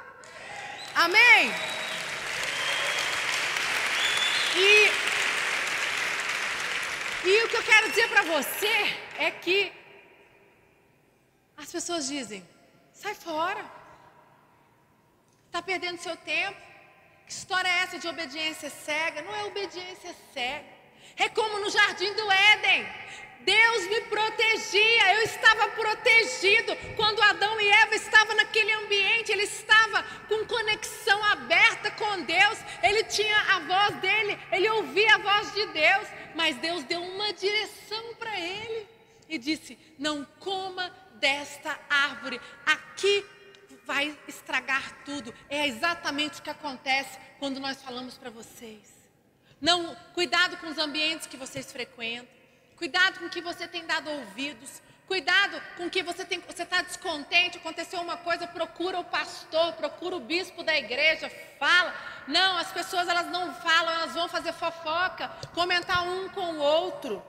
Amém? 0.96 1.50
E, 4.58 4.90
e 7.30 7.44
o 7.46 7.48
que 7.48 7.56
eu 7.56 7.64
quero 7.64 7.88
dizer 7.88 8.10
para 8.10 8.24
você 8.24 8.98
é 9.18 9.32
que 9.32 9.72
as 11.56 11.72
pessoas 11.72 12.06
dizem: 12.10 12.46
sai 12.92 13.16
fora, 13.16 13.64
está 15.48 15.62
perdendo 15.62 16.00
seu 16.00 16.18
tempo. 16.18 16.73
Que 17.34 17.40
história 17.40 17.68
é 17.68 17.80
essa 17.82 17.98
de 17.98 18.08
obediência 18.08 18.70
cega? 18.70 19.24
Não 19.24 19.36
é 19.36 19.44
obediência 19.46 20.16
cega. 20.32 20.66
É 21.18 21.28
como 21.30 21.58
no 21.58 21.70
jardim 21.72 22.14
do 22.14 22.32
Éden. 22.32 22.88
Deus 23.40 23.88
me 23.88 24.02
protegia, 24.02 25.16
eu 25.16 25.24
estava 25.24 25.68
protegido. 25.70 26.76
Quando 26.96 27.24
Adão 27.24 27.60
e 27.60 27.68
Eva 27.68 27.96
estavam 27.96 28.36
naquele 28.36 28.72
ambiente, 28.74 29.32
ele 29.32 29.44
estava 29.44 30.04
com 30.30 30.46
conexão 30.46 31.24
aberta 31.24 31.90
com 31.92 32.22
Deus. 32.22 32.60
Ele 32.84 33.04
tinha 33.06 33.40
a 33.56 33.60
voz 33.62 33.96
dele, 33.96 34.40
ele 34.52 34.70
ouvia 34.70 35.16
a 35.16 35.18
voz 35.18 35.52
de 35.56 35.66
Deus, 35.66 36.08
mas 36.36 36.56
Deus 36.58 36.84
deu 36.84 37.02
uma 37.02 37.34
direção 37.34 38.14
para 38.14 38.40
ele 38.40 38.88
e 39.28 39.40
disse: 39.40 39.76
Não 39.98 40.24
coma 40.40 40.88
desta 41.16 41.80
árvore. 41.90 42.40
Aqui 42.64 43.26
vai 43.86 44.18
estragar 44.28 45.04
tudo. 45.06 45.34
É 45.50 45.68
exatamente 45.68 46.40
o 46.40 46.44
que 46.44 46.50
acontece 46.50 47.18
quando 47.40 47.60
nós 47.60 47.82
falamos 47.82 48.18
para 48.18 48.30
vocês. 48.30 48.92
Não, 49.60 49.96
cuidado 50.14 50.58
com 50.58 50.68
os 50.68 50.78
ambientes 50.78 51.28
que 51.28 51.38
vocês 51.38 51.72
frequentam. 51.72 52.28
Cuidado 52.76 53.20
com 53.20 53.26
o 53.26 53.30
que 53.30 53.42
você 53.42 53.68
tem 53.68 53.86
dado 53.86 54.10
ouvidos. 54.10 54.82
Cuidado 55.08 55.62
com 55.76 55.86
o 55.86 55.90
que 55.90 56.02
você 56.02 56.24
tem, 56.24 56.40
você 56.40 56.64
está 56.64 56.82
descontente, 56.82 57.58
aconteceu 57.58 58.00
uma 58.02 58.16
coisa, 58.16 58.48
procura 58.48 59.00
o 59.00 59.04
pastor, 59.04 59.74
procura 59.74 60.16
o 60.16 60.20
bispo 60.20 60.64
da 60.64 60.76
igreja, 60.78 61.30
fala. 61.60 61.94
Não, 62.28 62.58
as 62.58 62.72
pessoas 62.72 63.08
elas 63.08 63.28
não 63.28 63.54
falam, 63.56 63.94
elas 63.94 64.14
vão 64.14 64.30
fazer 64.30 64.54
fofoca, 64.54 65.28
comentar 65.54 66.08
um 66.08 66.30
com 66.30 66.54
o 66.54 66.58
outro, 66.58 67.22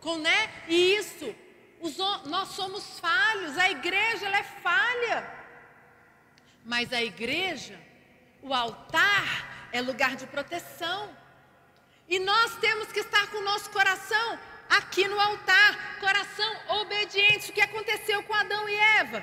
com 0.00 0.16
né? 0.16 0.50
E 0.68 0.96
isso, 0.96 1.34
os, 1.80 1.96
nós 2.24 2.48
somos 2.48 2.98
falhos, 2.98 3.58
a 3.58 3.70
igreja 3.70 4.26
ela 4.26 4.38
é 4.38 4.42
falha. 4.42 5.41
Mas 6.64 6.92
a 6.92 7.02
igreja, 7.02 7.78
o 8.42 8.54
altar, 8.54 9.68
é 9.72 9.80
lugar 9.80 10.16
de 10.16 10.26
proteção. 10.26 11.16
E 12.08 12.18
nós 12.18 12.56
temos 12.56 12.88
que 12.92 13.00
estar 13.00 13.26
com 13.30 13.38
o 13.38 13.44
nosso 13.44 13.70
coração 13.70 14.38
aqui 14.68 15.08
no 15.08 15.18
altar, 15.18 15.98
coração 15.98 16.80
obediente. 16.80 17.50
O 17.50 17.54
que 17.54 17.60
aconteceu 17.60 18.22
com 18.22 18.34
Adão 18.34 18.68
e 18.68 18.74
Eva? 18.74 19.22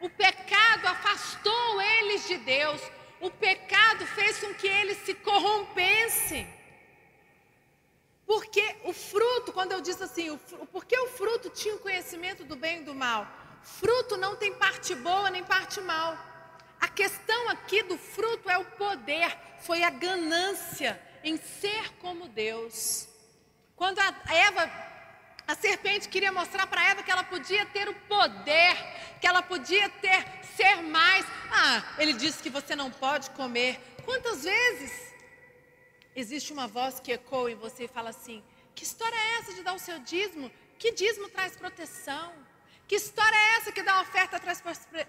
O 0.00 0.08
pecado 0.08 0.86
afastou 0.86 1.80
eles 1.80 2.26
de 2.26 2.36
Deus. 2.38 2.80
O 3.20 3.30
pecado 3.30 4.06
fez 4.06 4.38
com 4.38 4.54
que 4.54 4.66
eles 4.66 4.98
se 4.98 5.14
corrompessem. 5.14 6.46
Porque 8.26 8.76
o 8.84 8.92
fruto, 8.92 9.52
quando 9.52 9.72
eu 9.72 9.80
disse 9.80 10.02
assim, 10.02 10.36
porque 10.70 10.96
o 10.98 11.08
fruto 11.08 11.48
tinha 11.50 11.74
o 11.74 11.78
conhecimento 11.78 12.44
do 12.44 12.54
bem 12.54 12.80
e 12.80 12.84
do 12.84 12.94
mal. 12.94 13.26
Fruto 13.62 14.16
não 14.16 14.36
tem 14.36 14.52
parte 14.54 14.94
boa 14.94 15.30
nem 15.30 15.42
parte 15.42 15.80
mal. 15.80 16.16
A 16.80 16.88
questão 16.88 17.48
aqui 17.48 17.82
do 17.82 17.98
fruto 17.98 18.48
é 18.48 18.58
o 18.58 18.64
poder, 18.64 19.36
foi 19.60 19.82
a 19.82 19.90
ganância 19.90 21.00
em 21.22 21.36
ser 21.36 21.92
como 22.00 22.28
Deus. 22.28 23.08
Quando 23.74 23.98
a 23.98 24.14
Eva, 24.34 24.70
a 25.46 25.54
serpente 25.54 26.08
queria 26.08 26.30
mostrar 26.30 26.66
para 26.66 26.84
Eva 26.84 27.02
que 27.02 27.10
ela 27.10 27.24
podia 27.24 27.64
ter 27.66 27.88
o 27.88 27.94
poder, 27.94 28.76
que 29.20 29.26
ela 29.26 29.42
podia 29.42 29.88
ter 29.88 30.24
ser 30.56 30.82
mais. 30.82 31.24
Ah, 31.50 31.94
ele 31.98 32.12
disse 32.12 32.42
que 32.42 32.50
você 32.50 32.74
não 32.74 32.90
pode 32.90 33.30
comer. 33.30 33.80
Quantas 34.04 34.44
vezes 34.44 35.14
existe 36.14 36.52
uma 36.52 36.66
voz 36.66 36.98
que 37.00 37.12
ecoa 37.12 37.50
em 37.50 37.54
você 37.54 37.84
e 37.84 37.88
fala 37.88 38.10
assim: 38.10 38.42
"Que 38.74 38.84
história 38.84 39.16
é 39.16 39.38
essa 39.38 39.54
de 39.54 39.62
dar 39.62 39.74
o 39.74 39.78
seu 39.78 39.98
dízimo? 40.00 40.50
Que 40.78 40.92
dízimo 40.92 41.28
traz 41.28 41.56
proteção?" 41.56 42.47
Que 42.88 42.96
história 42.96 43.36
é 43.36 43.56
essa 43.56 43.70
que 43.70 43.82
dá 43.82 44.00
oferta 44.00 44.40
traz 44.40 44.62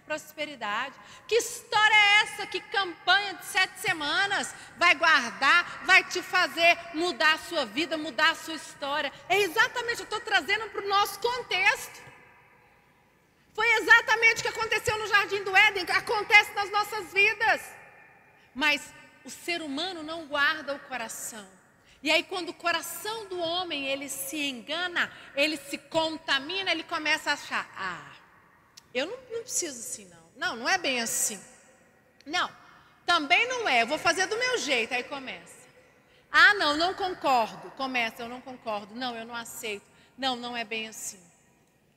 prosperidade? 0.05 0.93
Que 1.25 1.35
história 1.35 1.95
é 1.95 2.21
essa 2.23 2.45
que 2.45 2.59
campanha 2.59 3.35
de 3.35 3.45
sete 3.45 3.79
semanas 3.79 4.53
vai 4.75 4.95
guardar, 4.95 5.85
vai 5.85 6.03
te 6.03 6.21
fazer 6.21 6.77
mudar 6.93 7.35
a 7.35 7.37
sua 7.37 7.65
vida, 7.65 7.97
mudar 7.97 8.31
a 8.31 8.35
sua 8.35 8.55
história? 8.55 9.13
É 9.29 9.39
exatamente, 9.39 9.99
eu 9.99 10.03
estou 10.03 10.19
trazendo 10.19 10.69
para 10.69 10.83
o 10.83 10.89
nosso 10.89 11.21
contexto. 11.21 12.01
Foi 13.53 13.67
exatamente 13.75 14.39
o 14.39 14.41
que 14.41 14.49
aconteceu 14.49 14.97
no 14.97 15.07
Jardim 15.07 15.41
do 15.43 15.55
Éden, 15.55 15.85
acontece 15.89 16.51
nas 16.53 16.69
nossas 16.69 17.13
vidas. 17.13 17.61
Mas 18.53 18.93
o 19.23 19.29
ser 19.29 19.61
humano 19.61 20.03
não 20.03 20.27
guarda 20.27 20.75
o 20.75 20.79
coração. 20.79 21.58
E 22.01 22.09
aí 22.11 22.23
quando 22.23 22.49
o 22.49 22.53
coração 22.53 23.27
do 23.27 23.39
homem 23.39 23.87
ele 23.87 24.07
se 24.09 24.37
engana, 24.37 25.11
ele 25.35 25.57
se 25.57 25.77
contamina, 25.77 26.71
ele 26.71 26.83
começa 26.83 27.31
a 27.31 27.33
achar, 27.33 27.69
ah, 27.75 28.15
eu 28.93 29.05
não, 29.05 29.17
não 29.31 29.41
preciso 29.41 29.79
assim 29.79 30.05
não. 30.05 30.29
Não, 30.35 30.55
não 30.55 30.69
é 30.69 30.77
bem 30.77 31.01
assim. 31.01 31.39
Não, 32.25 32.49
também 33.05 33.47
não 33.47 33.67
é, 33.67 33.81
eu 33.81 33.87
vou 33.87 33.97
fazer 33.97 34.25
do 34.27 34.37
meu 34.37 34.57
jeito, 34.57 34.93
aí 34.93 35.03
começa. 35.03 35.59
Ah, 36.31 36.53
não, 36.53 36.77
não 36.77 36.93
concordo. 36.93 37.71
Começa, 37.71 38.21
eu 38.21 38.29
não 38.29 38.39
concordo. 38.41 38.93
Não, 38.95 39.15
eu 39.15 39.25
não 39.25 39.35
aceito. 39.35 39.85
Não, 40.17 40.35
não 40.35 40.55
é 40.55 40.63
bem 40.63 40.87
assim. 40.87 41.19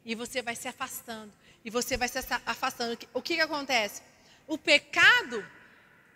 E 0.04 0.14
você 0.14 0.40
vai 0.40 0.56
se 0.56 0.68
afastando. 0.68 1.32
E 1.64 1.70
você 1.70 1.96
vai 1.96 2.08
se 2.08 2.18
afastando. 2.46 2.98
O 3.12 3.20
que, 3.20 3.36
que 3.36 3.40
acontece? 3.40 4.02
O 4.46 4.56
pecado, 4.56 5.46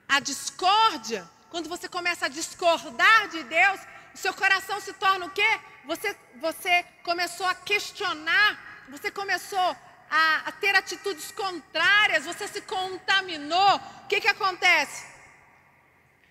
a 0.08 0.18
discórdia, 0.18 1.28
quando 1.50 1.68
você 1.68 1.88
começa 1.88 2.26
a 2.26 2.28
discordar 2.28 3.28
de 3.28 3.42
Deus, 3.44 3.80
o 4.14 4.18
seu 4.18 4.32
coração 4.34 4.80
se 4.80 4.92
torna 4.94 5.26
o 5.26 5.30
quê? 5.30 5.60
Você, 5.84 6.16
você 6.40 6.82
começou 7.02 7.46
a 7.46 7.54
questionar, 7.54 8.84
você 8.88 9.10
começou 9.10 9.76
a, 10.10 10.36
a 10.46 10.52
ter 10.52 10.74
atitudes 10.74 11.30
contrárias, 11.32 12.24
você 12.24 12.48
se 12.48 12.60
contaminou. 12.62 13.76
O 13.76 14.06
que, 14.08 14.20
que 14.20 14.28
acontece? 14.28 15.06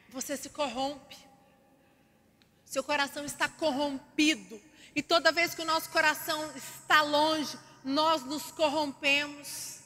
Você 0.10 0.36
se 0.36 0.50
corrompe. 0.50 1.18
Seu 2.66 2.84
coração 2.84 3.24
está 3.26 3.48
corrompido. 3.48 4.62
E 4.96 5.04
toda 5.04 5.32
vez 5.32 5.54
que 5.54 5.62
o 5.62 5.66
nosso 5.66 5.90
coração 5.90 6.52
está 6.56 7.02
longe, 7.02 7.58
nós 7.84 8.24
nos 8.24 8.52
corrompemos. 8.52 9.80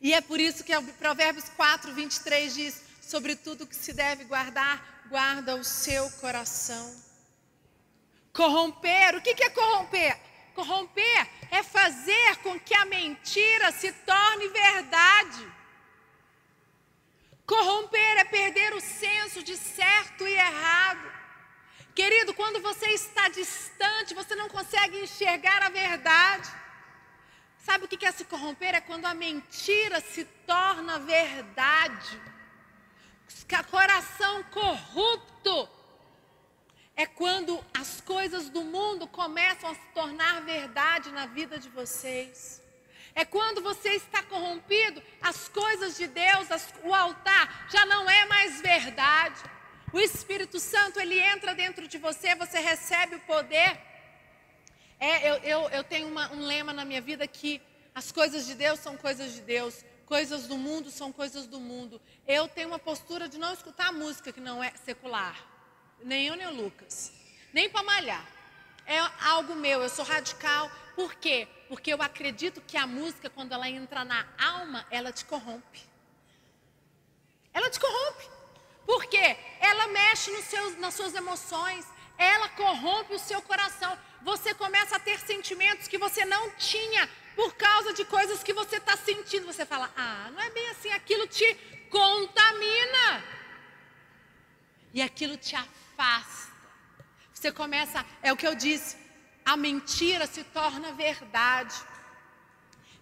E 0.00 0.12
é 0.12 0.20
por 0.20 0.40
isso 0.40 0.64
que 0.64 0.76
o 0.76 0.82
Provérbios 0.94 1.48
4, 1.50 1.92
23 1.92 2.54
diz: 2.54 2.82
sobre 3.06 3.36
tudo 3.36 3.66
que 3.66 3.76
se 3.76 3.92
deve 3.92 4.24
guardar, 4.24 5.04
guarda 5.08 5.54
o 5.54 5.62
seu 5.62 6.10
coração. 6.22 6.86
Corromper, 8.32 9.14
o 9.16 9.22
que 9.22 9.44
é 9.44 9.50
corromper? 9.50 10.18
Corromper 10.54 11.28
é 11.52 11.62
fazer 11.62 12.36
com 12.42 12.58
que 12.58 12.74
a 12.74 12.84
mentira 12.84 13.70
se 13.70 13.92
torne 13.92 14.48
verdade. 14.48 15.46
Corromper 17.46 18.18
é 18.18 18.24
perder 18.24 18.74
o 18.74 18.80
senso 18.80 19.40
de 19.40 19.56
certo 19.56 20.26
e 20.26 20.32
errado. 20.32 21.12
Querido, 21.94 22.34
quando 22.34 22.60
você 22.60 22.86
está 22.86 23.28
distante, 23.28 24.14
você 24.14 24.34
não 24.34 24.48
consegue 24.48 25.00
enxergar 25.00 25.62
a 25.62 25.68
verdade. 25.68 26.50
Sabe 27.58 27.84
o 27.84 27.88
que 27.88 28.04
é 28.04 28.10
se 28.10 28.24
corromper? 28.24 28.74
É 28.74 28.80
quando 28.80 29.06
a 29.06 29.14
mentira 29.14 30.00
se 30.00 30.24
torna 30.44 30.98
verdade. 30.98 32.35
Coração 33.70 34.42
corrupto 34.44 35.68
é 36.96 37.06
quando 37.06 37.62
as 37.74 38.00
coisas 38.00 38.48
do 38.48 38.62
mundo 38.62 39.06
começam 39.06 39.70
a 39.70 39.74
se 39.74 39.86
tornar 39.92 40.40
verdade 40.42 41.10
na 41.10 41.26
vida 41.26 41.58
de 41.58 41.68
vocês. 41.68 42.62
É 43.14 43.24
quando 43.24 43.62
você 43.62 43.90
está 43.90 44.22
corrompido, 44.22 45.02
as 45.20 45.48
coisas 45.48 45.96
de 45.96 46.06
Deus, 46.06 46.50
as, 46.50 46.72
o 46.82 46.94
altar 46.94 47.66
já 47.70 47.84
não 47.86 48.08
é 48.08 48.24
mais 48.26 48.60
verdade. 48.60 49.40
O 49.92 50.00
Espírito 50.00 50.58
Santo, 50.58 50.98
ele 50.98 51.18
entra 51.18 51.54
dentro 51.54 51.86
de 51.86 51.98
você, 51.98 52.34
você 52.34 52.58
recebe 52.58 53.16
o 53.16 53.20
poder. 53.20 53.78
É, 54.98 55.30
eu, 55.30 55.34
eu, 55.36 55.68
eu 55.70 55.84
tenho 55.84 56.08
uma, 56.08 56.32
um 56.32 56.40
lema 56.46 56.72
na 56.72 56.84
minha 56.84 57.00
vida 57.00 57.26
que 57.26 57.62
as 57.94 58.10
coisas 58.12 58.46
de 58.46 58.54
Deus 58.54 58.80
são 58.80 58.96
coisas 58.96 59.32
de 59.32 59.40
Deus, 59.40 59.84
coisas 60.06 60.46
do 60.46 60.56
mundo 60.56 60.90
são 60.90 61.12
coisas 61.12 61.46
do 61.46 61.60
mundo. 61.60 62.00
Eu 62.26 62.48
tenho 62.48 62.68
uma 62.68 62.78
postura 62.78 63.28
de 63.28 63.36
não 63.36 63.52
escutar 63.52 63.92
música 63.92 64.32
que 64.32 64.40
não 64.40 64.62
é 64.62 64.72
secular. 64.84 65.36
Nem 66.02 66.28
eu, 66.28 66.36
nem 66.36 66.46
o 66.46 66.54
Lucas. 66.54 67.12
Nem 67.52 67.68
para 67.68 67.82
malhar. 67.82 68.24
É 68.86 68.98
algo 69.24 69.54
meu, 69.56 69.82
eu 69.82 69.88
sou 69.88 70.04
radical. 70.04 70.70
Por 70.94 71.14
quê? 71.16 71.48
Porque 71.68 71.92
eu 71.92 72.00
acredito 72.00 72.60
que 72.60 72.76
a 72.76 72.86
música, 72.86 73.28
quando 73.28 73.52
ela 73.52 73.68
entra 73.68 74.04
na 74.04 74.24
alma, 74.38 74.86
ela 74.90 75.12
te 75.12 75.24
corrompe. 75.24 75.82
Ela 77.52 77.68
te 77.68 77.80
corrompe. 77.80 78.24
Por 78.86 79.06
quê? 79.06 79.36
Ela 79.60 79.88
mexe 79.88 80.30
nos 80.30 80.44
seus, 80.44 80.78
nas 80.78 80.94
suas 80.94 81.14
emoções. 81.14 81.84
Ela 82.16 82.48
corrompe 82.50 83.14
o 83.14 83.18
seu 83.18 83.42
coração. 83.42 83.98
Você 84.22 84.54
começa 84.54 84.96
a 84.96 85.00
ter 85.00 85.18
sentimentos 85.18 85.88
que 85.88 85.98
você 85.98 86.24
não 86.24 86.50
tinha 86.50 87.10
por 87.36 87.54
causa 87.54 87.92
de 87.92 88.04
coisas 88.06 88.42
que 88.42 88.54
você 88.54 88.78
está 88.78 88.96
sentindo. 88.96 89.46
Você 89.46 89.66
fala, 89.66 89.92
ah, 89.94 90.30
não 90.32 90.40
é 90.40 90.50
bem 90.50 90.68
assim. 90.70 90.90
Aquilo 90.90 91.26
te 91.28 91.54
contamina. 91.90 93.22
E 94.94 95.02
aquilo 95.02 95.36
te 95.36 95.54
afasta. 95.54 96.56
Você 97.32 97.52
começa, 97.52 98.04
é 98.22 98.32
o 98.32 98.36
que 98.36 98.46
eu 98.46 98.54
disse, 98.54 98.96
a 99.44 99.56
mentira 99.56 100.26
se 100.26 100.42
torna 100.42 100.92
verdade. 100.92 101.76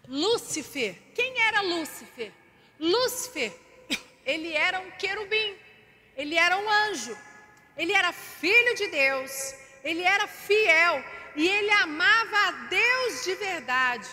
Lúcifer, 0.08 1.00
quem 1.14 1.40
era 1.40 1.62
Lúcifer? 1.62 2.32
Lúcifer, 2.78 3.56
ele 4.26 4.52
era 4.52 4.80
um 4.80 4.90
querubim, 5.02 5.56
ele 6.16 6.34
era 6.34 6.58
um 6.58 6.68
anjo, 6.68 7.16
ele 7.76 7.92
era 7.92 8.12
filho 8.12 8.74
de 8.74 8.88
Deus, 8.88 9.54
ele 9.84 10.02
era 10.02 10.26
fiel 10.26 11.02
e 11.36 11.48
ele 11.48 11.70
amava 11.70 12.36
a 12.48 12.50
Deus 12.68 13.24
de 13.24 13.34
verdade. 13.36 14.08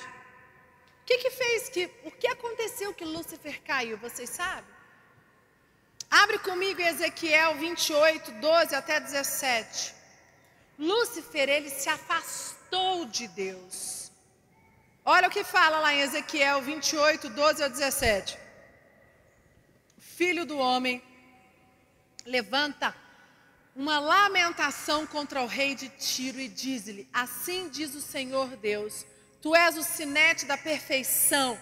O 1.01 1.05
que, 1.05 1.17
que 1.17 1.31
fez 1.31 1.69
que, 1.69 1.89
o 2.03 2.11
que 2.11 2.27
aconteceu 2.27 2.93
que 2.93 3.03
Lúcifer 3.03 3.61
caiu, 3.63 3.97
vocês 3.97 4.29
sabem? 4.29 4.73
Abre 6.09 6.39
comigo 6.39 6.81
Ezequiel 6.81 7.55
28, 7.55 8.31
12 8.33 8.75
até 8.75 8.99
17. 8.99 9.95
Lúcifer, 10.77 11.47
ele 11.49 11.69
se 11.69 11.89
afastou 11.89 13.05
de 13.05 13.27
Deus. 13.27 14.11
Olha 15.03 15.27
o 15.27 15.31
que 15.31 15.43
fala 15.43 15.79
lá 15.79 15.93
em 15.93 16.01
Ezequiel 16.01 16.61
28, 16.61 17.29
12 17.29 17.63
ao 17.63 17.69
17. 17.69 18.37
Filho 19.97 20.45
do 20.45 20.57
homem, 20.57 21.01
levanta 22.25 22.95
uma 23.75 23.99
lamentação 23.99 25.07
contra 25.07 25.41
o 25.41 25.47
rei 25.47 25.73
de 25.75 25.89
Tiro 25.89 26.39
e 26.39 26.47
diz-lhe: 26.47 27.09
Assim 27.11 27.69
diz 27.69 27.95
o 27.95 28.01
Senhor 28.01 28.49
Deus: 28.57 29.05
Tu 29.41 29.55
és 29.55 29.77
o 29.77 29.83
sinete 29.83 30.45
da 30.45 30.55
perfeição, 30.55 31.57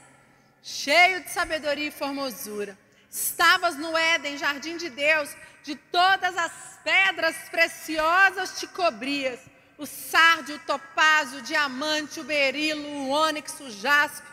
cheio 0.62 1.24
de 1.24 1.30
sabedoria 1.30 1.88
e 1.88 1.92
formosura. 1.92 2.78
Estavas 3.10 3.78
no 3.78 3.98
Éden, 3.98 4.38
jardim 4.38 4.76
de 4.76 4.90
Deus, 4.90 5.34
de 5.64 5.76
todas 5.76 6.38
as 6.38 6.52
pedras 6.84 7.36
preciosas 7.50 8.60
te 8.60 8.68
cobrias: 8.68 9.40
o 9.78 9.86
sárdio, 9.86 10.58
o 10.58 10.60
topázio, 10.60 11.40
o 11.40 11.42
diamante, 11.42 12.20
o 12.20 12.24
berilo, 12.24 12.86
o 12.86 13.10
ônix, 13.10 13.60
o 13.62 13.72
jaspe, 13.72 14.28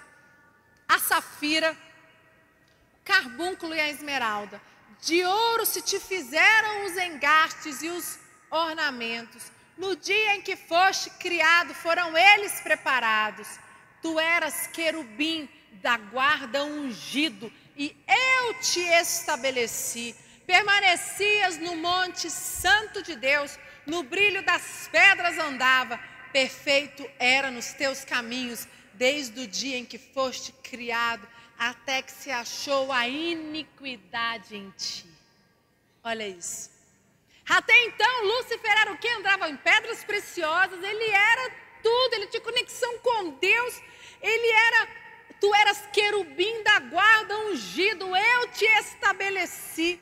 a 0.88 0.98
safira, 0.98 1.76
o 2.94 3.04
carbúnculo 3.04 3.74
e 3.74 3.80
a 3.80 3.88
esmeralda. 3.88 4.60
De 5.02 5.24
ouro 5.24 5.64
se 5.64 5.80
te 5.82 6.00
fizeram 6.00 6.86
os 6.86 6.96
engastes 6.96 7.82
e 7.82 7.88
os 7.88 8.18
ornamentos. 8.50 9.55
No 9.76 9.94
dia 9.94 10.36
em 10.36 10.40
que 10.40 10.56
foste 10.56 11.10
criado, 11.10 11.74
foram 11.74 12.16
eles 12.16 12.60
preparados. 12.60 13.46
Tu 14.00 14.18
eras 14.18 14.66
querubim 14.68 15.48
da 15.82 15.98
guarda 15.98 16.64
ungido 16.64 17.52
e 17.76 17.94
eu 18.08 18.54
te 18.54 18.80
estabeleci. 18.80 20.14
Permanecias 20.46 21.58
no 21.58 21.76
monte 21.76 22.30
santo 22.30 23.02
de 23.02 23.16
Deus, 23.16 23.58
no 23.84 24.02
brilho 24.02 24.42
das 24.44 24.88
pedras 24.90 25.36
andava, 25.38 25.98
perfeito 26.32 27.08
era 27.18 27.50
nos 27.50 27.72
teus 27.72 28.04
caminhos, 28.04 28.66
desde 28.94 29.40
o 29.40 29.46
dia 29.46 29.76
em 29.76 29.84
que 29.84 29.98
foste 29.98 30.52
criado, 30.52 31.26
até 31.58 32.00
que 32.00 32.12
se 32.12 32.30
achou 32.30 32.92
a 32.92 33.08
iniquidade 33.08 34.56
em 34.56 34.70
ti. 34.70 35.06
Olha 36.02 36.26
isso. 36.26 36.75
Até 37.48 37.76
então, 37.84 38.24
Lúcifer 38.24 38.72
era 38.80 38.92
o 38.92 38.98
que? 38.98 39.08
Andava 39.08 39.48
em 39.48 39.56
pedras 39.56 40.02
preciosas, 40.04 40.82
ele 40.82 41.10
era 41.10 41.50
tudo, 41.82 42.14
ele 42.14 42.26
tinha 42.26 42.40
conexão 42.40 42.98
com 42.98 43.30
Deus, 43.30 43.80
ele 44.20 44.50
era 44.50 44.88
Tu 45.40 45.54
eras 45.54 45.86
querubim 45.92 46.62
da 46.62 46.78
guarda 46.80 47.38
ungido, 47.46 48.16
eu 48.16 48.48
te 48.48 48.64
estabeleci. 48.64 50.00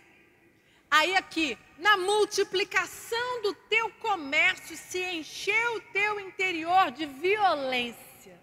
Aí 0.90 1.16
aqui, 1.16 1.58
na 1.76 1.96
multiplicação 1.96 3.42
do 3.42 3.52
teu 3.52 3.90
comércio, 3.94 4.76
se 4.76 5.02
encheu 5.02 5.76
o 5.76 5.80
teu 5.92 6.20
interior 6.20 6.92
de 6.92 7.04
violência. 7.04 8.40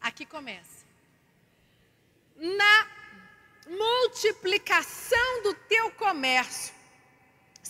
Aqui 0.00 0.24
começa. 0.24 0.86
Na 2.34 2.88
multiplicação 3.68 5.42
do 5.42 5.52
teu 5.52 5.90
comércio, 5.92 6.74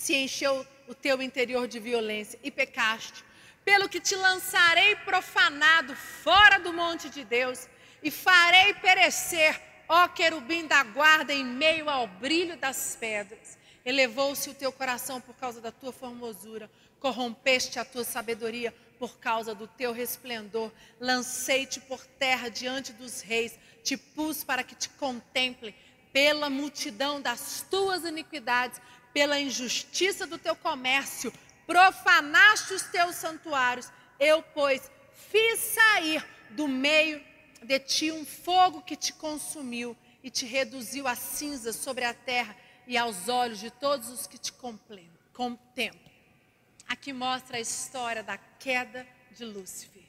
se 0.07 0.15
encheu 0.15 0.65
o 0.87 0.95
teu 0.95 1.21
interior 1.21 1.67
de 1.67 1.81
violência 1.81 2.39
e 2.41 2.49
pecaste 2.49 3.25
pelo 3.65 3.89
que 3.89 3.99
te 3.99 4.15
lançarei 4.15 4.95
profanado 4.95 5.93
fora 5.97 6.57
do 6.59 6.71
monte 6.71 7.09
de 7.09 7.25
Deus, 7.25 7.67
e 8.01 8.09
farei 8.09 8.73
perecer, 8.75 9.59
ó 9.89 10.07
querubim 10.07 10.65
da 10.65 10.81
guarda, 10.81 11.33
em 11.33 11.43
meio 11.43 11.89
ao 11.89 12.07
brilho 12.07 12.55
das 12.55 12.95
pedras. 12.97 13.57
Elevou-se 13.83 14.49
o 14.49 14.53
teu 14.53 14.71
coração 14.71 15.19
por 15.19 15.35
causa 15.35 15.59
da 15.59 15.73
tua 15.73 15.91
formosura, 15.91 16.71
corrompeste 17.01 17.77
a 17.77 17.83
tua 17.83 18.05
sabedoria 18.05 18.73
por 18.97 19.19
causa 19.19 19.53
do 19.53 19.67
teu 19.67 19.91
resplendor. 19.91 20.71
Lancei-te 21.01 21.81
por 21.81 22.05
terra 22.05 22.47
diante 22.47 22.93
dos 22.93 23.19
reis, 23.19 23.59
te 23.83 23.97
pus 23.97 24.41
para 24.41 24.63
que 24.63 24.75
te 24.75 24.87
contemplem 24.87 25.75
pela 26.13 26.49
multidão 26.49 27.21
das 27.21 27.65
tuas 27.69 28.03
iniquidades, 28.05 28.79
pela 29.17 29.39
injustiça 29.39 30.27
do 30.27 30.37
teu 30.37 30.55
comércio 30.55 31.33
profanaste 31.65 32.75
os 32.75 32.83
teus 32.83 33.15
santuários. 33.15 33.91
Eu, 34.19 34.43
pois, 34.43 34.91
fiz 35.31 35.57
sair 35.59 36.23
do 36.51 36.67
meio 36.67 37.19
de 37.63 37.79
ti 37.79 38.11
um 38.11 38.23
fogo 38.23 38.83
que 38.83 38.95
te 38.95 39.11
consumiu 39.13 39.97
e 40.23 40.29
te 40.29 40.45
reduziu 40.45 41.07
a 41.07 41.15
cinza 41.15 41.73
sobre 41.73 42.05
a 42.05 42.13
terra 42.13 42.55
e 42.85 42.95
aos 42.95 43.27
olhos 43.27 43.59
de 43.59 43.71
todos 43.71 44.07
os 44.09 44.27
que 44.27 44.37
te 44.37 44.53
contemplam. 44.53 46.11
Aqui 46.87 47.11
mostra 47.11 47.57
a 47.57 47.59
história 47.59 48.21
da 48.21 48.37
queda 48.37 49.03
de 49.31 49.43
Lúcifer, 49.43 50.05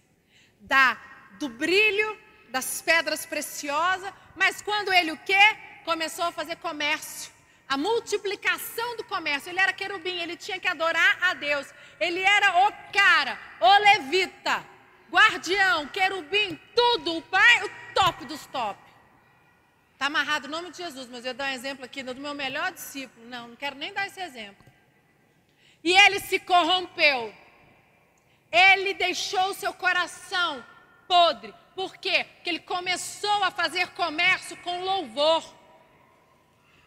da 0.60 1.00
do 1.38 1.48
brilho 1.48 2.14
das 2.50 2.82
pedras 2.82 3.24
preciosas, 3.24 4.12
mas 4.36 4.60
quando 4.60 4.92
ele 4.92 5.12
o 5.12 5.16
quê? 5.16 5.56
Começou 5.82 6.26
a 6.26 6.32
fazer 6.32 6.56
comércio 6.56 7.37
a 7.68 7.76
multiplicação 7.76 8.96
do 8.96 9.04
comércio. 9.04 9.50
Ele 9.50 9.60
era 9.60 9.72
querubim, 9.72 10.18
ele 10.18 10.36
tinha 10.36 10.58
que 10.58 10.66
adorar 10.66 11.18
a 11.22 11.34
Deus. 11.34 11.66
Ele 12.00 12.20
era 12.20 12.66
o 12.66 12.72
cara, 12.92 13.38
o 13.60 13.78
levita, 13.78 14.64
guardião, 15.10 15.86
querubim, 15.88 16.58
tudo, 16.74 17.16
o 17.16 17.22
pai, 17.22 17.64
o 17.64 17.70
top 17.94 18.24
dos 18.24 18.46
top. 18.46 18.78
Está 19.92 20.06
amarrado 20.06 20.46
o 20.46 20.50
nome 20.50 20.70
de 20.70 20.78
Jesus, 20.78 21.08
mas 21.08 21.24
eu 21.24 21.34
dar 21.34 21.50
um 21.50 21.54
exemplo 21.54 21.84
aqui 21.84 22.02
do 22.02 22.14
meu 22.14 22.32
melhor 22.32 22.72
discípulo. 22.72 23.26
Não, 23.26 23.48
não 23.48 23.56
quero 23.56 23.76
nem 23.76 23.92
dar 23.92 24.06
esse 24.06 24.20
exemplo. 24.20 24.64
E 25.82 25.92
ele 25.92 26.20
se 26.20 26.38
corrompeu. 26.38 27.34
Ele 28.50 28.94
deixou 28.94 29.50
o 29.50 29.54
seu 29.54 29.74
coração 29.74 30.64
podre. 31.06 31.52
Por 31.74 31.96
quê? 31.96 32.24
Porque 32.34 32.50
ele 32.50 32.60
começou 32.60 33.42
a 33.42 33.50
fazer 33.50 33.88
comércio 33.88 34.56
com 34.58 34.84
louvor. 34.84 35.57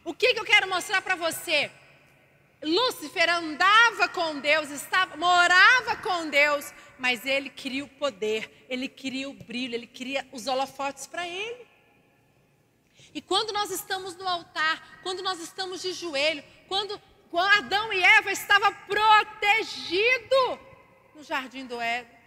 O 0.04 0.14
que, 0.14 0.34
que 0.34 0.40
eu 0.40 0.46
quero 0.46 0.68
mostrar 0.68 1.02
para 1.02 1.16
você? 1.16 1.72
Lúcifer 2.64 3.30
andava 3.30 4.08
com 4.10 4.40
Deus, 4.40 4.70
estava, 4.70 5.18
morava 5.18 5.96
com 5.98 6.30
Deus, 6.30 6.72
mas 6.98 7.26
ele 7.26 7.50
queria 7.50 7.84
o 7.84 7.88
poder, 7.88 8.66
ele 8.70 8.88
queria 8.88 9.30
o 9.30 9.34
brilho, 9.34 9.74
ele 9.74 9.88
queria 9.88 10.28
os 10.32 10.48
holofotes 10.48 11.08
para 11.08 11.28
ele. 11.28 11.66
E 13.14 13.22
quando 13.22 13.52
nós 13.52 13.72
estamos 13.72 14.16
no 14.16 14.28
altar, 14.28 15.00
quando 15.04 15.22
nós 15.22 15.40
estamos 15.40 15.82
de 15.82 15.94
joelho, 15.94 16.44
quando, 16.68 17.02
quando 17.30 17.58
Adão 17.58 17.92
e 17.92 18.02
Eva 18.04 18.32
estavam 18.32 18.74
protegidos 18.88 20.60
no 21.16 21.24
jardim 21.24 21.66
do 21.66 21.82
Éden, 21.82 22.21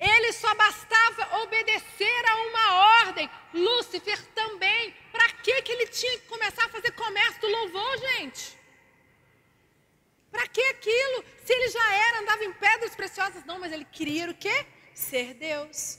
ele 0.00 0.32
só 0.32 0.54
bastava 0.54 1.42
obedecer 1.42 2.26
a 2.30 2.36
uma 2.36 2.74
ordem. 3.02 3.30
Lúcifer 3.52 4.18
também. 4.28 4.94
Para 5.12 5.28
que, 5.32 5.60
que 5.60 5.72
ele 5.72 5.86
tinha 5.88 6.18
que 6.18 6.26
começar 6.26 6.64
a 6.64 6.68
fazer 6.70 6.90
comércio 6.92 7.40
do 7.42 7.48
louvor, 7.48 7.98
gente? 7.98 8.58
Para 10.30 10.46
que 10.48 10.62
aquilo? 10.62 11.24
Se 11.44 11.52
ele 11.52 11.68
já 11.68 11.94
era, 12.08 12.20
andava 12.20 12.44
em 12.44 12.52
pedras 12.54 12.94
preciosas. 12.94 13.44
Não, 13.44 13.58
mas 13.58 13.72
ele 13.72 13.84
queria 13.84 14.30
o 14.30 14.34
quê? 14.34 14.66
Ser 14.94 15.34
Deus. 15.34 15.98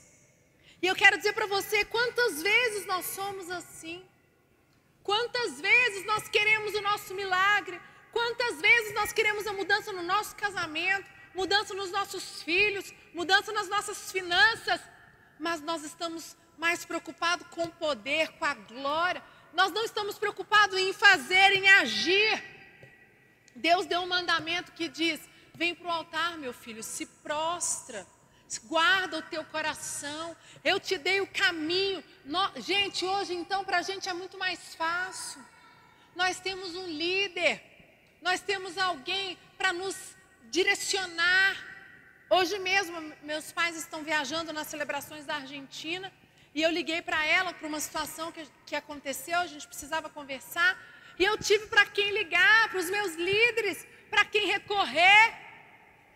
E 0.82 0.88
eu 0.88 0.96
quero 0.96 1.18
dizer 1.18 1.34
para 1.34 1.46
você, 1.46 1.86
quantas 1.86 2.42
vezes 2.42 2.88
nós 2.88 3.06
somos 3.06 3.52
assim? 3.52 4.04
Quantas 5.04 5.62
vezes 5.62 6.06
nós 6.06 6.28
queremos 6.28 6.74
o 6.74 6.82
nosso 6.82 7.14
milagre? 7.14 7.80
Quantas 8.12 8.60
vezes 8.60 8.96
nós 8.96 9.14
queremos 9.14 9.46
a 9.46 9.54
mudança 9.54 9.94
no 9.94 10.02
nosso 10.02 10.36
casamento? 10.36 11.22
mudança 11.34 11.74
nos 11.74 11.92
nossos 11.92 12.42
filhos, 12.44 12.94
mudança 13.14 13.52
nas 13.52 13.68
nossas 13.68 14.12
finanças, 14.12 14.80
mas 15.40 15.62
nós 15.62 15.84
estamos 15.84 16.36
mais 16.58 16.86
preocupados 16.86 17.48
com 17.48 17.64
o 17.64 17.72
poder, 17.72 18.32
com 18.34 18.46
a 18.46 18.54
glória. 18.54 19.24
Nós 19.54 19.72
não 19.72 19.84
estamos 19.84 20.18
preocupados 20.18 20.78
em 20.78 20.94
fazer, 20.94 21.54
em 21.54 21.68
agir. 21.68 22.44
Deus 23.56 23.86
deu 23.86 24.02
um 24.02 24.08
mandamento 24.08 24.72
que 24.72 24.88
diz: 24.88 25.20
vem 25.56 25.74
para 25.74 25.88
o 25.88 25.92
altar, 25.92 26.38
meu 26.38 26.54
filho, 26.54 26.84
se 26.84 27.06
prostra, 27.06 28.08
guarda 28.66 29.18
o 29.18 29.22
teu 29.24 29.44
coração. 29.46 30.36
Eu 30.64 30.80
te 30.80 30.98
dei 30.98 31.22
o 31.22 31.28
caminho. 31.28 32.04
Gente, 32.58 33.06
hoje 33.06 33.34
então 33.34 33.66
para 33.66 33.80
a 33.80 33.82
gente 33.82 34.08
é 34.08 34.14
muito 34.14 34.38
mais 34.38 34.76
fácil. 34.76 35.44
Nós 36.16 36.40
temos 36.40 36.76
um 36.76 36.88
líder, 36.88 37.64
nós 38.22 38.42
temos 38.42 38.78
alguém 38.78 39.38
para 39.58 39.74
nos 39.74 39.96
direcionar. 40.50 41.71
Hoje 42.36 42.58
mesmo, 42.60 42.98
meus 43.24 43.52
pais 43.52 43.76
estão 43.76 44.04
viajando 44.04 44.54
nas 44.54 44.68
celebrações 44.68 45.26
da 45.26 45.36
Argentina 45.36 46.10
e 46.56 46.62
eu 46.62 46.72
liguei 46.72 47.02
para 47.02 47.26
ela 47.26 47.52
para 47.54 47.68
uma 47.68 47.82
situação 47.82 48.32
que, 48.32 48.48
que 48.66 48.74
aconteceu, 48.74 49.38
a 49.38 49.48
gente 49.48 49.68
precisava 49.68 50.08
conversar. 50.10 50.72
E 51.20 51.26
eu 51.26 51.38
tive 51.38 51.68
para 51.68 51.86
quem 51.86 52.10
ligar, 52.12 52.70
para 52.70 52.80
os 52.80 52.90
meus 52.90 53.16
líderes, 53.16 53.86
para 54.10 54.24
quem 54.24 54.46
recorrer. 54.48 55.26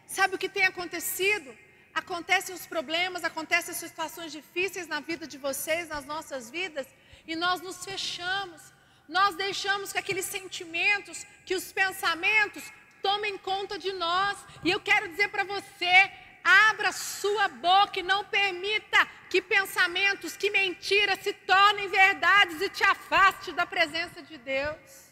Sabe 0.07 0.35
o 0.35 0.37
que 0.37 0.47
tem 0.47 0.63
acontecido? 0.63 1.53
Acontecem 1.93 2.55
os 2.55 2.65
problemas, 2.65 3.25
acontecem 3.25 3.73
as 3.73 3.81
situações 3.85 4.31
difíceis 4.31 4.87
na 4.87 5.01
vida 5.01 5.27
de 5.27 5.37
vocês, 5.37 5.89
nas 5.89 6.05
nossas 6.05 6.49
vidas, 6.49 6.87
e 7.27 7.35
nós 7.35 7.59
nos 7.59 7.83
fechamos. 7.83 8.61
Nós 9.09 9.35
deixamos 9.35 9.91
que 9.91 9.99
aqueles 9.99 10.23
sentimentos, 10.23 11.27
que 11.45 11.55
os 11.55 11.73
pensamentos 11.73 12.63
tomem 13.05 13.37
conta 13.37 13.77
de 13.77 13.91
nós. 13.93 14.35
E 14.63 14.71
eu 14.71 14.79
quero 14.79 15.07
dizer 15.09 15.29
para 15.29 15.43
você: 15.43 16.11
abra 16.43 16.91
sua 16.91 17.47
boca 17.47 17.99
e 17.99 18.03
não 18.03 18.25
permita 18.25 19.07
que 19.29 19.41
pensamentos, 19.41 20.35
que 20.35 20.49
mentiras 20.49 21.19
se 21.19 21.33
tornem 21.33 21.87
verdades 21.87 22.59
e 22.61 22.69
te 22.69 22.83
afaste 22.83 23.51
da 23.51 23.65
presença 23.65 24.23
de 24.23 24.37
Deus. 24.39 25.05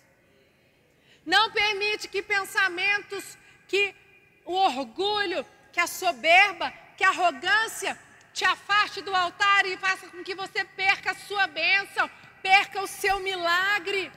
Não 1.23 1.51
permite 1.51 2.08
que 2.08 2.21
pensamentos, 2.21 3.38
que 3.67 3.95
o 4.43 4.53
orgulho, 4.53 5.45
que 5.71 5.79
a 5.79 5.88
soberba, 5.88 6.73
que 6.97 7.03
a 7.03 7.10
arrogância 7.10 7.97
te 8.34 8.43
afaste 8.43 9.01
do 9.01 9.15
altar 9.15 9.65
e 9.67 9.77
faça 9.77 10.08
com 10.08 10.23
que 10.23 10.34
você 10.34 10.65
perca 10.65 11.12
a 11.12 11.15
sua 11.27 11.45
bênção, 11.45 12.10
perca 12.41 12.82
o 12.82 12.88
seu 12.88 13.19
milagre. 13.19 14.12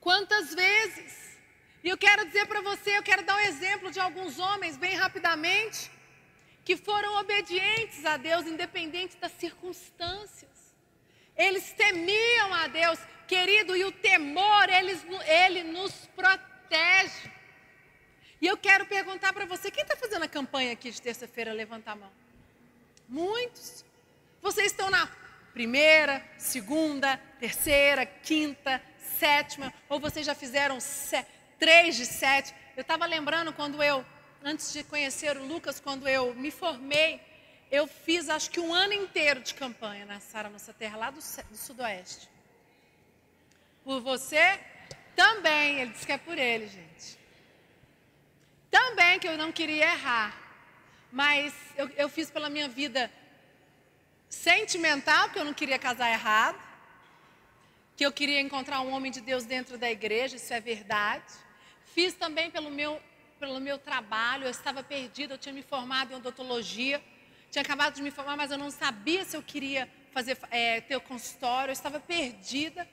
Quantas 0.00 0.54
vezes 0.54 1.33
e 1.84 1.88
eu 1.90 1.98
quero 1.98 2.24
dizer 2.24 2.46
para 2.46 2.62
você, 2.62 2.96
eu 2.96 3.02
quero 3.02 3.22
dar 3.26 3.36
um 3.36 3.40
exemplo 3.40 3.90
de 3.90 4.00
alguns 4.00 4.38
homens, 4.38 4.74
bem 4.78 4.94
rapidamente, 4.94 5.90
que 6.64 6.78
foram 6.78 7.20
obedientes 7.20 8.06
a 8.06 8.16
Deus, 8.16 8.46
independente 8.46 9.18
das 9.18 9.32
circunstâncias. 9.32 10.50
Eles 11.36 11.74
temiam 11.74 12.54
a 12.54 12.68
Deus, 12.68 12.98
querido, 13.28 13.76
e 13.76 13.84
o 13.84 13.92
temor, 13.92 14.70
eles, 14.70 15.04
ele 15.26 15.62
nos 15.62 15.92
protege. 16.16 17.30
E 18.40 18.46
eu 18.46 18.56
quero 18.56 18.86
perguntar 18.86 19.34
para 19.34 19.44
você, 19.44 19.70
quem 19.70 19.82
está 19.82 19.94
fazendo 19.94 20.22
a 20.22 20.28
campanha 20.28 20.72
aqui 20.72 20.90
de 20.90 21.02
terça-feira? 21.02 21.52
Levanta 21.52 21.90
a 21.90 21.96
mão. 21.96 22.12
Muitos. 23.06 23.84
Vocês 24.40 24.68
estão 24.68 24.88
na 24.88 25.06
primeira, 25.52 26.26
segunda, 26.38 27.18
terceira, 27.38 28.06
quinta, 28.06 28.82
sétima, 29.18 29.72
ou 29.86 30.00
vocês 30.00 30.24
já 30.24 30.34
fizeram 30.34 30.80
3 31.58 31.96
de 31.96 32.06
7. 32.06 32.54
Eu 32.76 32.82
estava 32.82 33.06
lembrando 33.06 33.52
quando 33.52 33.82
eu, 33.82 34.04
antes 34.42 34.72
de 34.72 34.84
conhecer 34.84 35.36
o 35.36 35.44
Lucas, 35.44 35.80
quando 35.80 36.08
eu 36.08 36.34
me 36.34 36.50
formei, 36.50 37.20
eu 37.70 37.86
fiz 37.86 38.28
acho 38.28 38.50
que 38.50 38.60
um 38.60 38.72
ano 38.72 38.92
inteiro 38.92 39.40
de 39.40 39.54
campanha 39.54 40.04
na 40.04 40.20
Sara 40.20 40.48
Nossa 40.48 40.72
Terra, 40.72 40.96
lá 40.96 41.10
do, 41.10 41.20
do 41.50 41.56
Sudoeste. 41.56 42.28
Por 43.82 44.00
você, 44.00 44.60
também, 45.14 45.80
ele 45.80 45.92
disse 45.92 46.06
que 46.06 46.12
é 46.12 46.18
por 46.18 46.38
ele, 46.38 46.66
gente. 46.66 47.18
Também 48.70 49.18
que 49.18 49.28
eu 49.28 49.36
não 49.36 49.52
queria 49.52 49.84
errar, 49.84 50.36
mas 51.12 51.54
eu, 51.76 51.88
eu 51.90 52.08
fiz 52.08 52.30
pela 52.30 52.50
minha 52.50 52.68
vida 52.68 53.10
sentimental, 54.28 55.24
porque 55.26 55.38
eu 55.38 55.44
não 55.44 55.54
queria 55.54 55.78
casar 55.78 56.10
errado, 56.10 56.58
que 57.96 58.04
eu 58.04 58.12
queria 58.12 58.40
encontrar 58.40 58.80
um 58.80 58.92
homem 58.92 59.12
de 59.12 59.20
Deus 59.20 59.44
dentro 59.44 59.78
da 59.78 59.90
igreja, 59.90 60.36
isso 60.36 60.52
é 60.52 60.60
verdade. 60.60 61.32
Fiz 61.94 62.12
também 62.12 62.50
pelo 62.50 62.70
meu, 62.72 63.00
pelo 63.38 63.60
meu 63.60 63.78
trabalho, 63.78 64.44
eu 64.44 64.50
estava 64.50 64.82
perdida, 64.82 65.34
eu 65.34 65.38
tinha 65.38 65.52
me 65.52 65.62
formado 65.62 66.12
em 66.12 66.16
odontologia, 66.16 67.00
tinha 67.52 67.62
acabado 67.62 67.94
de 67.94 68.02
me 68.02 68.10
formar, 68.10 68.36
mas 68.36 68.50
eu 68.50 68.58
não 68.58 68.68
sabia 68.68 69.24
se 69.24 69.36
eu 69.36 69.42
queria 69.42 69.88
fazer 70.12 70.36
é, 70.50 70.80
ter 70.80 70.96
o 70.96 71.00
consultório, 71.00 71.70
eu 71.70 71.72
estava 71.72 72.00
perdida. 72.00 72.88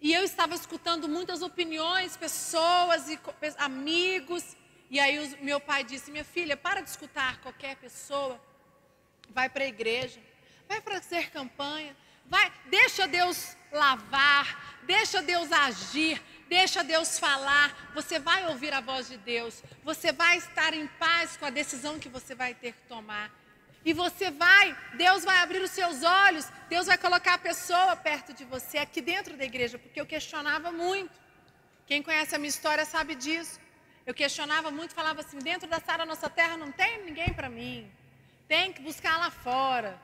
E 0.00 0.14
eu 0.14 0.22
estava 0.22 0.54
escutando 0.54 1.08
muitas 1.08 1.42
opiniões, 1.42 2.16
pessoas 2.16 3.08
e 3.08 3.18
amigos. 3.58 4.56
E 4.88 5.00
aí 5.00 5.36
meu 5.42 5.58
pai 5.58 5.82
disse: 5.82 6.12
Minha 6.12 6.24
filha, 6.24 6.56
para 6.56 6.80
de 6.82 6.90
escutar 6.90 7.40
qualquer 7.40 7.74
pessoa. 7.76 8.40
Vai 9.30 9.48
para 9.48 9.64
a 9.64 9.66
igreja, 9.66 10.20
vai 10.68 10.80
fazer 10.80 11.30
campanha, 11.32 11.96
vai, 12.26 12.52
deixa 12.66 13.08
Deus 13.08 13.56
lavar, 13.72 14.78
deixa 14.84 15.20
Deus 15.20 15.50
agir, 15.50 16.22
Deixa 16.48 16.84
Deus 16.84 17.18
falar, 17.18 17.90
você 17.92 18.18
vai 18.18 18.46
ouvir 18.46 18.72
a 18.72 18.80
voz 18.80 19.08
de 19.08 19.16
Deus, 19.16 19.62
você 19.82 20.12
vai 20.12 20.38
estar 20.38 20.72
em 20.74 20.86
paz 20.86 21.36
com 21.36 21.44
a 21.44 21.50
decisão 21.50 21.98
que 21.98 22.08
você 22.08 22.34
vai 22.34 22.54
ter 22.54 22.72
que 22.72 22.82
tomar. 22.82 23.32
E 23.84 23.92
você 23.92 24.30
vai, 24.30 24.76
Deus 24.96 25.24
vai 25.24 25.38
abrir 25.38 25.60
os 25.60 25.70
seus 25.70 26.02
olhos, 26.02 26.46
Deus 26.68 26.86
vai 26.86 26.98
colocar 26.98 27.34
a 27.34 27.38
pessoa 27.38 27.96
perto 27.96 28.32
de 28.32 28.44
você, 28.44 28.78
aqui 28.78 29.00
dentro 29.00 29.36
da 29.36 29.44
igreja, 29.44 29.78
porque 29.78 30.00
eu 30.00 30.06
questionava 30.06 30.70
muito. 30.70 31.14
Quem 31.86 32.02
conhece 32.02 32.34
a 32.34 32.38
minha 32.38 32.48
história 32.48 32.84
sabe 32.84 33.14
disso. 33.14 33.60
Eu 34.04 34.14
questionava 34.14 34.70
muito, 34.70 34.94
falava 34.94 35.20
assim: 35.20 35.38
dentro 35.38 35.68
da 35.68 35.80
Sara 35.80 36.06
Nossa 36.06 36.28
Terra 36.28 36.56
não 36.56 36.70
tem 36.70 37.04
ninguém 37.04 37.32
para 37.32 37.48
mim, 37.48 37.90
tem 38.46 38.72
que 38.72 38.80
buscar 38.82 39.18
lá 39.18 39.30
fora. 39.30 40.00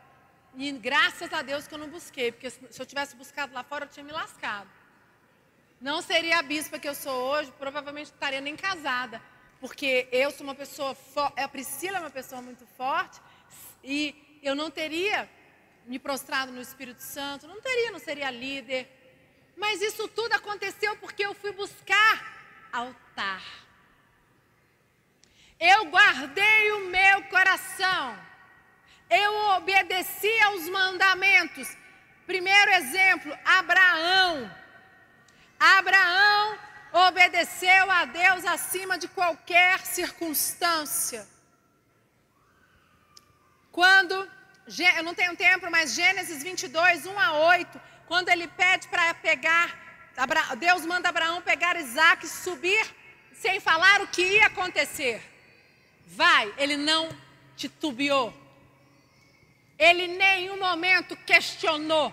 E 0.57 0.71
graças 0.73 1.33
a 1.33 1.41
Deus 1.43 1.67
que 1.67 1.75
eu 1.75 1.79
não 1.79 1.89
busquei, 1.89 2.31
porque 2.31 2.51
se 2.51 2.81
eu 2.81 2.87
tivesse 2.87 3.17
buscado 3.17 3.55
lá 3.55 3.63
fora, 3.63 3.85
eu 3.85 3.89
tinha 3.89 4.05
me 4.05 4.13
lascado. 4.13 4.69
Não 5.83 6.01
seria 6.01 6.39
a 6.39 6.43
bispa 6.43 6.79
que 6.79 6.89
eu 6.89 6.95
sou 6.95 7.13
hoje, 7.13 7.53
provavelmente 7.59 8.07
estaria 8.07 8.41
nem 8.41 8.55
casada. 8.55 9.21
Porque 9.59 10.09
eu 10.13 10.31
sou 10.31 10.45
uma 10.45 10.55
pessoa 10.55 10.95
forte, 10.95 11.41
a 11.41 11.49
Priscila 11.49 11.97
é 11.97 12.01
uma 12.01 12.09
pessoa 12.09 12.41
muito 12.41 12.65
forte, 12.77 13.21
e 13.83 14.39
eu 14.45 14.55
não 14.55 14.71
teria 14.71 15.29
me 15.85 15.99
prostrado 15.99 16.53
no 16.53 16.61
Espírito 16.61 17.03
Santo, 17.03 17.49
não 17.49 17.61
teria, 17.61 17.91
não 17.91 17.99
seria 17.99 18.31
líder. 18.31 18.89
Mas 19.57 19.83
isso 19.83 20.07
tudo 20.07 20.33
aconteceu 20.35 20.97
porque 20.99 21.27
eu 21.27 21.35
fui 21.35 21.51
buscar 21.51 22.69
altar. 22.73 23.43
Eu 25.59 25.87
guardei 25.87 26.71
o 26.73 26.87
meu 26.91 27.25
coração. 27.25 28.17
Eu 29.11 29.35
obedeci 29.57 30.41
aos 30.43 30.69
mandamentos. 30.69 31.77
Primeiro 32.25 32.71
exemplo, 32.71 33.37
Abraão. 33.45 34.62
Abraão 35.63 36.59
obedeceu 36.93 37.89
a 37.89 38.05
Deus 38.05 38.45
acima 38.45 38.99
de 38.99 39.07
qualquer 39.07 39.79
circunstância. 39.87 41.25
Quando, 43.71 44.29
eu 44.97 45.03
não 45.05 45.15
tenho 45.15 45.37
tempo, 45.37 45.71
mas 45.71 45.95
Gênesis 45.95 46.43
22, 46.43 47.07
1 47.07 47.19
a 47.19 47.33
8, 47.35 47.81
quando 48.07 48.29
ele 48.29 48.49
pede 48.49 48.89
para 48.89 49.15
pegar, 49.15 49.79
Deus 50.59 50.85
manda 50.85 51.09
Abraão 51.09 51.41
pegar 51.41 51.77
Isaac 51.77 52.27
e 52.27 52.29
subir 52.29 52.85
sem 53.33 53.61
falar 53.61 54.01
o 54.03 54.09
que 54.09 54.23
ia 54.23 54.47
acontecer. 54.47 55.23
Vai, 56.07 56.53
ele 56.59 56.77
não 56.77 57.09
titubeou. 57.57 58.35
Ele 59.79 60.03
em 60.07 60.17
nenhum 60.17 60.59
momento 60.59 61.17
questionou. 61.17 62.13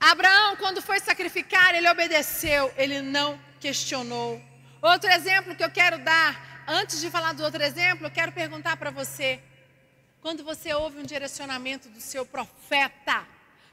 Abraão, 0.00 0.56
quando 0.56 0.80
foi 0.80 0.98
sacrificar, 0.98 1.74
ele 1.74 1.88
obedeceu, 1.88 2.72
ele 2.74 3.02
não 3.02 3.38
questionou. 3.60 4.40
Outro 4.80 5.10
exemplo 5.10 5.54
que 5.54 5.62
eu 5.62 5.70
quero 5.70 5.98
dar, 5.98 6.64
antes 6.66 7.02
de 7.02 7.10
falar 7.10 7.34
do 7.34 7.44
outro 7.44 7.62
exemplo, 7.62 8.06
eu 8.06 8.10
quero 8.10 8.32
perguntar 8.32 8.78
para 8.78 8.90
você: 8.90 9.38
quando 10.22 10.42
você 10.42 10.72
ouve 10.72 10.98
um 10.98 11.02
direcionamento 11.02 11.90
do 11.90 12.00
seu 12.00 12.24
profeta, 12.24 13.26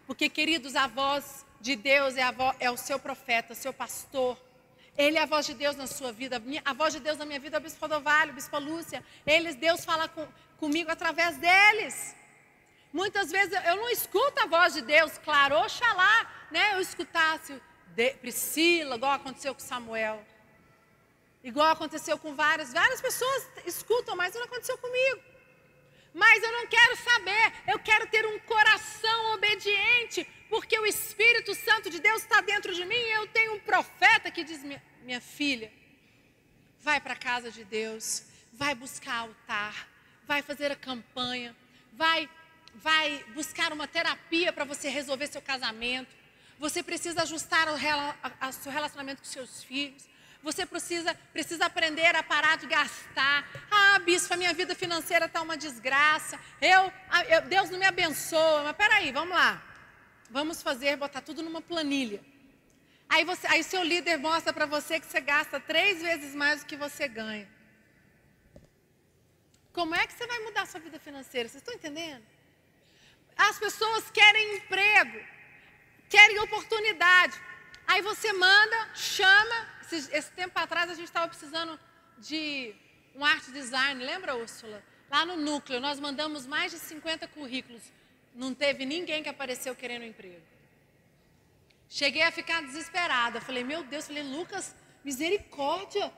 porque, 0.05 0.27
queridos, 0.27 0.75
a 0.75 0.85
voz 0.87 1.45
de 1.61 1.77
Deus 1.77 2.17
é, 2.17 2.29
voz, 2.31 2.55
é 2.59 2.69
o 2.69 2.75
seu 2.75 2.99
profeta, 2.99 3.55
seu 3.55 3.71
pastor. 3.71 4.37
Ele 4.97 5.17
é 5.17 5.21
a 5.21 5.25
voz 5.25 5.45
de 5.45 5.53
Deus 5.53 5.77
na 5.77 5.87
sua 5.87 6.11
vida. 6.11 6.41
A 6.65 6.73
voz 6.73 6.93
de 6.93 6.99
Deus 6.99 7.17
na 7.17 7.25
minha 7.25 7.39
vida 7.39 7.55
é 7.55 7.59
o 7.59 7.63
Bispo 7.63 7.81
Rodovalho, 7.81 8.33
Bispo 8.33 8.57
Lúcia. 8.57 9.03
Eles, 9.25 9.55
Deus 9.55 9.85
fala 9.85 10.07
com, 10.09 10.27
comigo 10.57 10.91
através 10.91 11.37
deles. 11.37 12.15
Muitas 12.99 13.29
vezes 13.29 13.53
eu 13.63 13.75
não 13.75 13.89
escuto 13.91 14.41
a 14.41 14.47
voz 14.47 14.73
de 14.73 14.81
Deus, 14.81 15.11
claro, 15.19 15.55
oxalá, 15.59 16.15
né? 16.49 16.73
Eu 16.73 16.81
escutasse 16.81 17.61
Priscila, 18.21 18.95
igual 18.95 19.11
aconteceu 19.11 19.53
com 19.53 19.59
Samuel. 19.59 20.17
Igual 21.43 21.69
aconteceu 21.71 22.17
com 22.17 22.33
várias, 22.33 22.73
várias 22.73 22.99
pessoas 22.99 23.41
escutam, 23.67 24.15
mas 24.15 24.33
não 24.33 24.45
aconteceu 24.45 24.77
comigo. 24.79 25.21
Mas 26.11 26.41
eu 26.41 26.51
não 26.51 26.65
quero 26.65 26.95
saber, 27.09 27.53
eu 27.67 27.77
quero 27.77 28.07
ter 28.07 28.25
um 28.25 28.39
coração 28.39 29.33
obediente, 29.35 30.27
porque 30.49 30.79
o 30.79 30.85
Espírito 30.87 31.53
Santo 31.53 31.91
de 31.91 31.99
Deus 31.99 32.23
está 32.23 32.41
dentro 32.41 32.73
de 32.73 32.83
mim 32.83 32.95
e 32.95 33.11
eu 33.19 33.27
tenho 33.27 33.53
um 33.53 33.59
profeta 33.59 34.31
que 34.31 34.43
diz: 34.43 34.63
minha, 34.63 34.81
minha 35.03 35.21
filha, 35.21 35.71
vai 36.79 36.99
para 36.99 37.13
a 37.13 37.23
casa 37.29 37.51
de 37.51 37.63
Deus, 37.63 38.23
vai 38.53 38.73
buscar 38.73 39.17
altar, 39.19 39.87
vai 40.25 40.41
fazer 40.41 40.71
a 40.71 40.75
campanha, 40.75 41.55
vai, 41.93 42.27
vai 42.81 43.23
buscar 43.33 43.73
uma 43.73 43.87
terapia 43.87 44.53
para 44.53 44.65
você 44.65 44.89
resolver 44.89 45.27
seu 45.27 45.41
casamento. 45.41 46.15
Você 46.59 46.81
precisa 46.81 47.23
ajustar 47.23 47.67
o, 47.69 47.77
seu 48.53 48.71
relacionamento 48.71 49.21
com 49.21 49.27
seus 49.27 49.63
filhos. 49.63 50.07
Você 50.43 50.65
precisa, 50.65 51.13
precisa 51.33 51.65
aprender 51.65 52.15
a 52.15 52.23
parar 52.23 52.57
de 52.57 52.67
gastar. 52.67 53.47
Ah, 53.69 53.99
bispo, 53.99 54.33
a 54.33 54.37
minha 54.37 54.53
vida 54.53 54.75
financeira 54.75 55.25
está 55.25 55.41
uma 55.41 55.57
desgraça. 55.57 56.39
Eu, 56.61 56.91
eu, 57.29 57.41
Deus 57.43 57.69
não 57.69 57.79
me 57.79 57.85
abençoa. 57.85 58.63
Mas 58.63 58.75
peraí, 58.75 59.11
vamos 59.11 59.35
lá. 59.35 59.61
Vamos 60.29 60.61
fazer, 60.61 60.95
botar 60.97 61.21
tudo 61.21 61.41
numa 61.41 61.61
planilha. 61.61 62.21
Aí, 63.09 63.23
você, 63.23 63.47
aí 63.47 63.63
seu 63.63 63.83
líder 63.83 64.17
mostra 64.17 64.51
para 64.51 64.65
você 64.65 64.99
que 64.99 65.05
você 65.05 65.21
gasta 65.21 65.59
três 65.59 66.01
vezes 66.01 66.35
mais 66.35 66.61
do 66.61 66.65
que 66.65 66.75
você 66.75 67.07
ganha. 67.07 67.47
Como 69.71 69.95
é 69.95 70.05
que 70.05 70.13
você 70.13 70.27
vai 70.27 70.39
mudar 70.39 70.63
a 70.63 70.65
sua 70.65 70.79
vida 70.79 70.99
financeira? 70.99 71.47
Vocês 71.47 71.61
estão 71.61 71.73
entendendo? 71.73 72.23
As 73.57 73.73
pessoas 73.73 74.11
querem 74.11 74.57
emprego, 74.57 75.19
querem 76.07 76.37
oportunidade. 76.41 77.41
Aí 77.87 78.03
você 78.03 78.31
manda, 78.31 78.89
chama, 78.93 79.67
esse, 79.81 80.15
esse 80.15 80.31
tempo 80.33 80.57
atrás 80.59 80.91
a 80.91 80.93
gente 80.93 81.07
estava 81.07 81.27
precisando 81.27 81.79
de 82.19 82.75
um 83.15 83.25
arte 83.25 83.49
design, 83.49 84.05
lembra, 84.05 84.35
Úrsula? 84.35 84.83
Lá 85.09 85.25
no 85.25 85.35
núcleo, 85.35 85.79
nós 85.79 85.99
mandamos 85.99 86.45
mais 86.45 86.71
de 86.71 86.77
50 86.77 87.27
currículos. 87.29 87.81
Não 88.35 88.53
teve 88.53 88.85
ninguém 88.85 89.23
que 89.23 89.29
apareceu 89.29 89.75
querendo 89.75 90.05
emprego. 90.05 90.45
Cheguei 91.89 92.21
a 92.21 92.31
ficar 92.31 92.61
desesperada. 92.61 93.41
Falei, 93.41 93.63
meu 93.63 93.83
Deus, 93.83 94.05
falei, 94.05 94.21
Lucas, 94.21 94.75
misericórdia, 95.03 96.13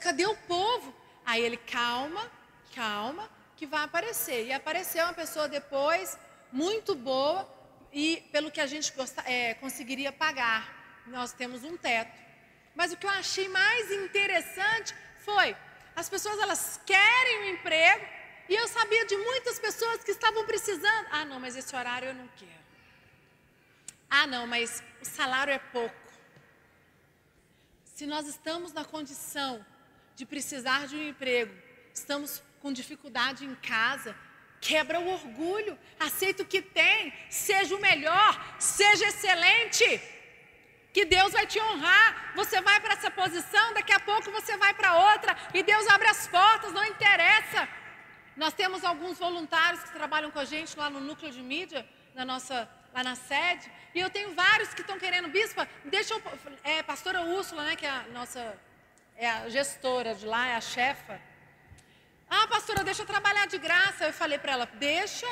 cadê 0.00 0.26
o 0.26 0.36
povo? 0.46 0.94
Aí 1.26 1.42
ele, 1.42 1.56
calma, 1.56 2.30
calma, 2.72 3.28
que 3.56 3.66
vai 3.66 3.82
aparecer. 3.82 4.46
E 4.46 4.52
apareceu 4.52 5.04
uma 5.04 5.12
pessoa 5.12 5.48
depois, 5.48 6.16
muito 6.52 6.94
boa, 6.94 7.48
e 7.92 8.22
pelo 8.32 8.50
que 8.50 8.60
a 8.60 8.66
gente 8.66 8.92
é, 9.24 9.54
conseguiria 9.54 10.12
pagar. 10.12 11.02
Nós 11.06 11.32
temos 11.32 11.64
um 11.64 11.76
teto. 11.76 12.12
Mas 12.74 12.92
o 12.92 12.96
que 12.96 13.06
eu 13.06 13.10
achei 13.10 13.48
mais 13.48 13.90
interessante 13.90 14.94
foi, 15.24 15.56
as 15.96 16.08
pessoas 16.08 16.38
elas 16.38 16.80
querem 16.86 17.40
um 17.40 17.44
emprego, 17.54 18.04
e 18.48 18.54
eu 18.54 18.66
sabia 18.68 19.04
de 19.04 19.16
muitas 19.16 19.58
pessoas 19.58 20.02
que 20.02 20.10
estavam 20.10 20.46
precisando. 20.46 21.06
Ah, 21.10 21.24
não, 21.24 21.38
mas 21.38 21.56
esse 21.56 21.74
horário 21.74 22.08
eu 22.08 22.14
não 22.14 22.28
quero. 22.36 22.64
Ah, 24.08 24.26
não, 24.26 24.46
mas 24.46 24.82
o 25.02 25.04
salário 25.04 25.52
é 25.52 25.58
pouco. 25.58 25.94
Se 27.84 28.06
nós 28.06 28.26
estamos 28.26 28.72
na 28.72 28.84
condição 28.84 29.64
de 30.14 30.24
precisar 30.24 30.86
de 30.86 30.96
um 30.96 31.08
emprego, 31.08 31.54
estamos 31.92 32.42
com 32.60 32.72
dificuldade 32.72 33.44
em 33.44 33.54
casa, 33.56 34.16
quebra 34.60 34.98
o 35.00 35.08
orgulho, 35.12 35.78
aceita 35.98 36.42
o 36.42 36.46
que 36.46 36.60
tem, 36.60 37.12
seja 37.30 37.74
o 37.74 37.80
melhor, 37.80 38.56
seja 38.58 39.06
excelente. 39.06 40.00
Que 40.92 41.04
Deus 41.04 41.32
vai 41.32 41.46
te 41.46 41.60
honrar. 41.60 42.32
Você 42.34 42.60
vai 42.60 42.80
para 42.80 42.94
essa 42.94 43.10
posição, 43.10 43.74
daqui 43.74 43.92
a 43.92 44.00
pouco 44.00 44.30
você 44.30 44.56
vai 44.56 44.74
para 44.74 45.12
outra. 45.12 45.36
E 45.54 45.62
Deus 45.62 45.86
abre 45.88 46.08
as 46.08 46.26
portas, 46.26 46.72
não 46.72 46.84
interessa. 46.84 47.68
Nós 48.36 48.52
temos 48.54 48.84
alguns 48.84 49.18
voluntários 49.18 49.82
que 49.84 49.92
trabalham 49.92 50.30
com 50.30 50.38
a 50.38 50.44
gente 50.44 50.76
lá 50.78 50.88
no 50.88 51.00
núcleo 51.00 51.30
de 51.30 51.42
mídia, 51.42 51.88
na 52.14 52.24
nossa, 52.24 52.68
lá 52.94 53.02
na 53.02 53.14
sede, 53.16 53.70
e 53.94 54.00
eu 54.00 54.10
tenho 54.10 54.34
vários 54.34 54.72
que 54.74 54.80
estão 54.80 54.98
querendo, 54.98 55.28
bispa, 55.28 55.68
deixa 55.84 56.14
eu, 56.14 56.22
é, 56.62 56.82
pastora 56.82 57.22
Úrsula, 57.22 57.64
né, 57.64 57.76
que 57.76 57.86
é 57.86 57.90
a 57.90 58.02
nossa, 58.12 58.56
é 59.16 59.28
a 59.28 59.48
gestora 59.48 60.14
de 60.14 60.26
lá, 60.26 60.46
é 60.46 60.54
a 60.54 60.60
chefa. 60.60 61.20
Ah, 62.30 62.46
pastora, 62.48 62.84
deixa 62.84 63.02
eu 63.02 63.06
trabalhar 63.06 63.46
de 63.46 63.58
graça. 63.58 64.04
Eu 64.04 64.12
falei 64.12 64.38
para 64.38 64.52
ela, 64.52 64.66
deixa, 64.74 65.26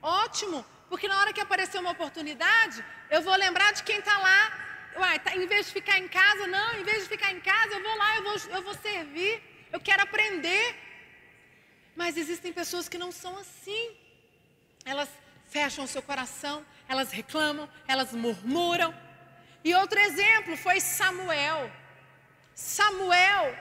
ótimo, 0.00 0.64
porque 0.88 1.08
na 1.08 1.18
hora 1.20 1.32
que 1.32 1.40
aparecer 1.40 1.78
uma 1.78 1.90
oportunidade, 1.90 2.84
eu 3.10 3.22
vou 3.22 3.34
lembrar 3.36 3.72
de 3.72 3.82
quem 3.82 3.98
está 3.98 4.16
lá 4.18 4.70
Uai, 4.96 5.18
tá, 5.20 5.36
em 5.36 5.46
vez 5.46 5.66
de 5.66 5.72
ficar 5.72 5.98
em 5.98 6.08
casa, 6.08 6.46
não, 6.46 6.72
em 6.74 6.84
vez 6.84 7.04
de 7.04 7.08
ficar 7.08 7.32
em 7.32 7.40
casa, 7.40 7.74
eu 7.74 7.82
vou 7.82 7.96
lá, 7.96 8.16
eu 8.16 8.22
vou, 8.24 8.36
eu 8.56 8.62
vou 8.62 8.74
servir, 8.74 9.42
eu 9.72 9.80
quero 9.80 10.02
aprender. 10.02 10.76
Mas 11.94 12.16
existem 12.16 12.52
pessoas 12.52 12.88
que 12.88 12.98
não 12.98 13.12
são 13.12 13.36
assim. 13.38 13.96
Elas 14.84 15.08
fecham 15.48 15.84
o 15.84 15.88
seu 15.88 16.02
coração, 16.02 16.64
elas 16.88 17.12
reclamam, 17.12 17.68
elas 17.86 18.12
murmuram. 18.12 18.94
E 19.62 19.74
outro 19.74 19.98
exemplo 19.98 20.56
foi 20.56 20.80
Samuel. 20.80 21.70
Samuel 22.54 23.56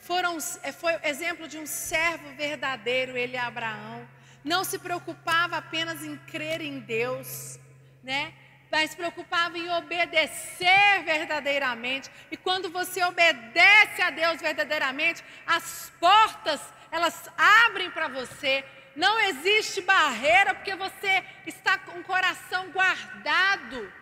foram, 0.00 0.38
é, 0.62 0.72
foi 0.72 0.98
exemplo 1.04 1.46
de 1.46 1.58
um 1.58 1.66
servo 1.66 2.34
verdadeiro, 2.34 3.16
ele 3.16 3.36
é 3.36 3.40
Abraão. 3.40 4.06
Não 4.42 4.64
se 4.64 4.78
preocupava 4.78 5.56
apenas 5.56 6.02
em 6.02 6.16
crer 6.16 6.60
em 6.60 6.80
Deus, 6.80 7.58
né? 8.02 8.32
mas 8.70 8.94
preocupava 8.94 9.58
em 9.58 9.68
obedecer 9.70 11.02
verdadeiramente. 11.04 12.08
E 12.30 12.36
quando 12.36 12.70
você 12.70 13.02
obedece 13.02 14.00
a 14.00 14.10
Deus 14.10 14.40
verdadeiramente, 14.40 15.24
as 15.46 15.92
portas 15.98 16.60
elas 16.90 17.28
abrem 17.36 17.90
para 17.90 18.08
você. 18.08 18.64
Não 18.94 19.18
existe 19.20 19.80
barreira 19.80 20.54
porque 20.54 20.74
você 20.74 21.24
está 21.46 21.78
com 21.78 21.98
o 21.98 22.04
coração 22.04 22.70
guardado. 22.70 23.92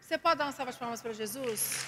Você 0.00 0.16
pode 0.16 0.38
dar 0.38 0.46
uma 0.46 0.52
salva 0.52 0.72
de 0.72 0.78
palmas 0.78 1.02
para 1.02 1.12
Jesus? 1.12 1.84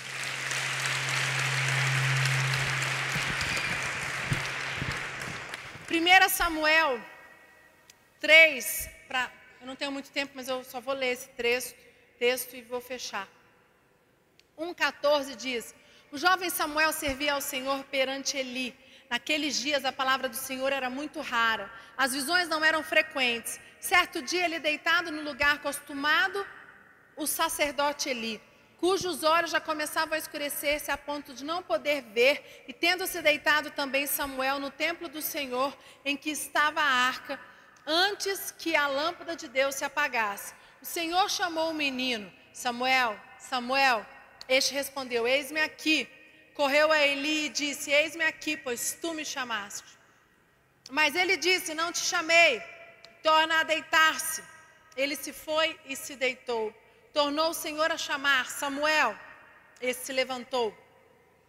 Primeira 5.90 6.29
Samuel 6.29 7.00
3, 8.20 8.88
para 9.09 9.29
eu 9.61 9.66
não 9.66 9.74
tenho 9.74 9.90
muito 9.90 10.09
tempo, 10.12 10.31
mas 10.37 10.46
eu 10.46 10.62
só 10.62 10.81
vou 10.81 10.94
ler 10.94 11.09
esse 11.14 11.29
texto 11.31 11.76
texto 12.16 12.55
e 12.55 12.62
vou 12.62 12.81
fechar. 12.81 13.26
1,14 14.57 15.35
diz: 15.35 15.74
O 16.12 16.16
jovem 16.16 16.48
Samuel 16.48 16.92
servia 16.92 17.33
ao 17.33 17.40
Senhor 17.40 17.83
perante 17.87 18.37
Eli. 18.37 18.68
Naqueles 19.11 19.59
dias 19.59 19.85
a 19.85 19.90
palavra 19.90 20.29
do 20.29 20.37
Senhor 20.37 20.72
era 20.72 20.88
muito 20.88 21.20
rara, 21.20 21.68
as 21.98 22.12
visões 22.12 22.46
não 22.46 22.64
eram 22.64 22.85
frequentes. 22.85 23.59
Certo 23.81 24.22
dia, 24.22 24.44
ele 24.44 24.61
deitado 24.61 25.11
no 25.11 25.22
lugar 25.22 25.57
acostumado, 25.57 26.46
o 27.16 27.26
sacerdote 27.26 28.09
Eli, 28.09 28.40
cujos 28.80 29.22
olhos 29.22 29.50
já 29.50 29.60
começavam 29.60 30.14
a 30.14 30.18
escurecer-se 30.18 30.90
a 30.90 30.96
ponto 30.96 31.34
de 31.34 31.44
não 31.44 31.62
poder 31.62 32.00
ver, 32.00 32.64
e 32.66 32.72
tendo-se 32.72 33.20
deitado 33.20 33.70
também 33.70 34.06
Samuel 34.06 34.58
no 34.58 34.70
templo 34.70 35.06
do 35.06 35.20
Senhor, 35.20 35.76
em 36.02 36.16
que 36.16 36.30
estava 36.30 36.80
a 36.80 36.92
arca, 37.12 37.38
antes 37.86 38.50
que 38.50 38.74
a 38.74 38.86
lâmpada 38.86 39.36
de 39.36 39.48
Deus 39.48 39.74
se 39.74 39.84
apagasse. 39.84 40.54
O 40.80 40.86
Senhor 40.86 41.28
chamou 41.30 41.70
o 41.70 41.74
menino, 41.74 42.32
Samuel, 42.54 43.20
Samuel. 43.38 44.04
Este 44.48 44.72
respondeu: 44.72 45.28
Eis-me 45.28 45.60
aqui. 45.60 46.08
Correu 46.54 46.90
a 46.90 46.98
Eli 46.98 47.46
e 47.46 47.48
disse: 47.50 47.90
Eis-me 47.90 48.24
aqui, 48.24 48.56
pois 48.56 48.98
tu 49.00 49.12
me 49.12 49.26
chamaste. 49.26 49.90
Mas 50.90 51.14
ele 51.14 51.36
disse: 51.36 51.74
Não 51.74 51.92
te 51.92 51.98
chamei, 52.00 52.62
torna 53.22 53.60
a 53.60 53.62
deitar-se. 53.62 54.42
Ele 54.96 55.16
se 55.16 55.34
foi 55.34 55.78
e 55.84 55.94
se 55.94 56.16
deitou. 56.16 56.74
Tornou 57.12 57.51
o 57.51 57.55
Senhor 57.55 57.90
a 57.90 57.99
chamar 57.99 58.46
Samuel. 58.46 59.16
Esse 59.81 60.07
se 60.07 60.12
levantou, 60.12 60.77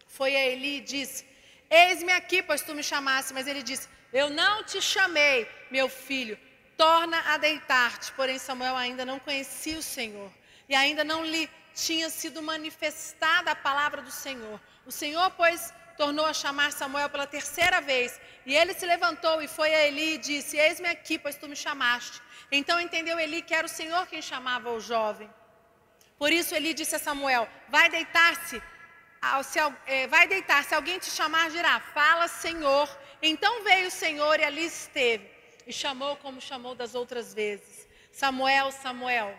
foi 0.06 0.34
a 0.36 0.46
Eli 0.46 0.78
e 0.78 0.80
disse: 0.80 1.24
Eis-me 1.70 2.12
aqui, 2.12 2.42
pois 2.42 2.62
tu 2.62 2.74
me 2.74 2.82
chamaste. 2.82 3.32
Mas 3.32 3.46
ele 3.46 3.62
disse: 3.62 3.88
Eu 4.12 4.28
não 4.30 4.62
te 4.64 4.80
chamei, 4.80 5.48
meu 5.70 5.88
filho, 5.88 6.38
torna 6.76 7.18
a 7.32 7.36
deitar-te. 7.36 8.12
Porém, 8.12 8.38
Samuel 8.38 8.76
ainda 8.76 9.04
não 9.04 9.18
conhecia 9.18 9.78
o 9.78 9.82
Senhor 9.82 10.30
e 10.68 10.74
ainda 10.74 11.04
não 11.04 11.24
lhe 11.24 11.48
tinha 11.74 12.08
sido 12.10 12.42
manifestada 12.42 13.50
a 13.50 13.56
palavra 13.56 14.02
do 14.02 14.10
Senhor. 14.10 14.60
O 14.84 14.92
Senhor, 14.92 15.30
pois, 15.32 15.72
tornou 15.96 16.26
a 16.26 16.34
chamar 16.34 16.72
Samuel 16.72 17.08
pela 17.08 17.26
terceira 17.26 17.80
vez. 17.80 18.20
E 18.44 18.54
ele 18.54 18.74
se 18.74 18.86
levantou 18.86 19.40
e 19.42 19.48
foi 19.48 19.74
a 19.74 19.86
Eli 19.86 20.14
e 20.14 20.18
disse: 20.18 20.56
Eis-me 20.56 20.88
aqui, 20.88 21.18
pois 21.18 21.36
tu 21.36 21.48
me 21.48 21.56
chamaste. 21.56 22.20
Então 22.50 22.80
entendeu 22.80 23.18
Eli 23.18 23.42
que 23.42 23.54
era 23.54 23.66
o 23.66 23.70
Senhor 23.70 24.06
quem 24.06 24.20
chamava 24.20 24.70
o 24.70 24.80
jovem. 24.80 25.30
Por 26.22 26.32
isso 26.32 26.54
Eli 26.54 26.72
disse 26.72 26.94
a 26.94 27.00
Samuel: 27.00 27.48
Vai 27.68 27.88
deitar-se. 27.90 28.62
É, 29.86 30.06
vai 30.06 30.28
deitar, 30.28 30.62
se 30.62 30.72
alguém 30.72 30.96
te 30.96 31.10
chamar, 31.10 31.50
dirá: 31.50 31.80
Fala, 31.80 32.28
Senhor. 32.28 32.88
Então 33.20 33.64
veio 33.64 33.88
o 33.88 33.90
Senhor 33.90 34.38
e 34.38 34.44
ali 34.44 34.66
esteve, 34.66 35.28
e 35.66 35.72
chamou 35.72 36.14
como 36.18 36.40
chamou 36.40 36.76
das 36.76 36.94
outras 36.94 37.34
vezes: 37.34 37.88
Samuel, 38.12 38.70
Samuel. 38.70 39.36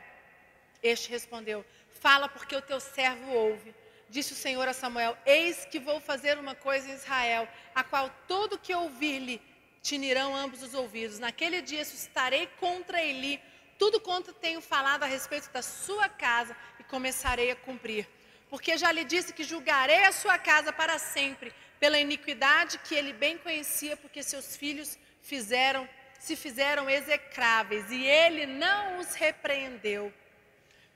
Este 0.91 1.09
respondeu: 1.09 1.65
Fala, 2.01 2.27
porque 2.27 2.53
o 2.53 2.61
teu 2.61 2.81
servo 2.81 3.31
ouve. 3.31 3.73
Disse 4.09 4.33
o 4.33 4.35
Senhor 4.35 4.67
a 4.67 4.73
Samuel: 4.73 5.17
Eis 5.25 5.63
que 5.63 5.79
vou 5.79 6.01
fazer 6.01 6.37
uma 6.37 6.53
coisa 6.53 6.89
em 6.89 6.95
Israel, 6.95 7.47
a 7.73 7.85
qual 7.85 8.09
todo 8.27 8.59
que 8.59 8.75
ouvir-lhe 8.75 9.41
tinirão 9.81 10.35
ambos 10.35 10.61
os 10.61 10.73
ouvidos. 10.73 11.17
Naquele 11.17 11.61
dia 11.61 11.85
suscitarei 11.85 12.45
contra 12.59 13.01
Eli 13.01 13.41
tudo 13.77 13.99
quanto 13.99 14.31
tenho 14.33 14.61
falado 14.61 15.03
a 15.03 15.05
respeito 15.05 15.49
da 15.51 15.61
sua 15.61 16.07
casa 16.07 16.55
começarei 16.93 17.49
a 17.49 17.55
cumprir. 17.55 18.07
Porque 18.51 18.77
já 18.77 18.91
lhe 18.91 19.03
disse 19.03 19.33
que 19.33 19.43
julgarei 19.43 20.03
a 20.05 20.11
sua 20.11 20.37
casa 20.37 20.71
para 20.71 20.99
sempre, 20.99 21.51
pela 21.79 21.97
iniquidade 21.97 22.77
que 22.85 22.93
ele 22.93 23.11
bem 23.11 23.35
conhecia, 23.45 23.97
porque 23.97 24.21
seus 24.21 24.55
filhos 24.55 24.89
fizeram, 25.23 25.89
se 26.19 26.35
fizeram 26.35 26.87
execráveis, 26.87 27.89
e 27.89 28.05
ele 28.05 28.45
não 28.45 28.99
os 28.99 29.15
repreendeu. 29.15 30.13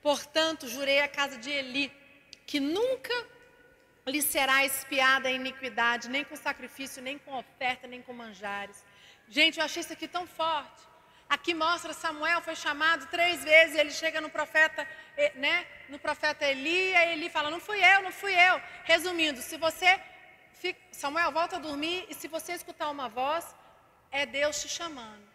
Portanto, 0.04 0.68
jurei 0.68 1.00
a 1.02 1.08
casa 1.08 1.38
de 1.38 1.50
Eli 1.50 1.92
que 2.46 2.60
nunca 2.60 3.16
lhe 4.06 4.22
será 4.22 4.64
espiada 4.64 5.28
a 5.30 5.32
iniquidade, 5.32 6.10
nem 6.10 6.24
com 6.24 6.36
sacrifício, 6.36 7.02
nem 7.02 7.18
com 7.18 7.34
oferta, 7.34 7.88
nem 7.88 8.04
com 8.04 8.14
manjares. 8.14 8.86
Gente, 9.28 9.58
eu 9.58 9.66
achei 9.66 9.82
isso 9.82 9.94
aqui 9.94 10.08
tão 10.08 10.28
forte. 10.28 10.82
Aqui 11.30 11.54
mostra 11.54 11.94
Samuel 11.94 12.42
foi 12.42 12.56
chamado 12.56 13.06
três 13.08 13.44
vezes, 13.44 13.76
ele 13.76 13.92
chega 13.92 14.22
no 14.22 14.30
profeta, 14.30 14.88
né? 15.36 15.68
No 15.90 16.00
profeta 16.00 16.46
Eli, 16.46 16.94
e 16.94 17.14
Eli 17.14 17.30
fala: 17.30 17.50
"Não 17.50 17.60
fui 17.60 17.80
eu, 17.84 18.02
não 18.02 18.12
fui 18.12 18.34
eu". 18.34 18.62
Resumindo, 18.86 19.42
se 19.42 19.58
você 19.58 20.00
fica, 20.54 20.80
Samuel 20.92 21.32
volta 21.32 21.58
a 21.58 21.60
dormir 21.60 22.06
e 22.10 22.14
se 22.14 22.28
você 22.28 22.54
escutar 22.54 22.90
uma 22.90 23.10
voz, 23.10 23.46
é 24.10 24.26
Deus 24.26 24.62
te 24.62 24.70
chamando. 24.70 25.28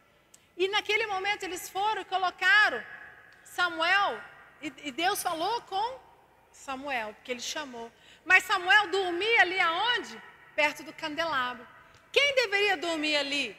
E 0.56 0.66
naquele 0.68 1.06
momento 1.06 1.42
eles 1.42 1.68
foram 1.68 2.02
e 2.02 2.06
colocaram 2.06 2.82
Samuel 3.44 4.20
e, 4.62 4.72
e 4.84 4.92
Deus 4.92 5.22
falou 5.22 5.60
com 5.62 6.00
Samuel, 6.52 7.12
porque 7.14 7.32
ele 7.32 7.40
chamou. 7.40 7.92
Mas 8.24 8.44
Samuel 8.44 8.88
dormia 8.88 9.40
ali 9.42 9.60
aonde? 9.60 10.22
Perto 10.54 10.82
do 10.82 10.92
candelabro. 10.92 11.66
Quem 12.10 12.34
deveria 12.34 12.76
dormir 12.76 13.16
ali? 13.16 13.56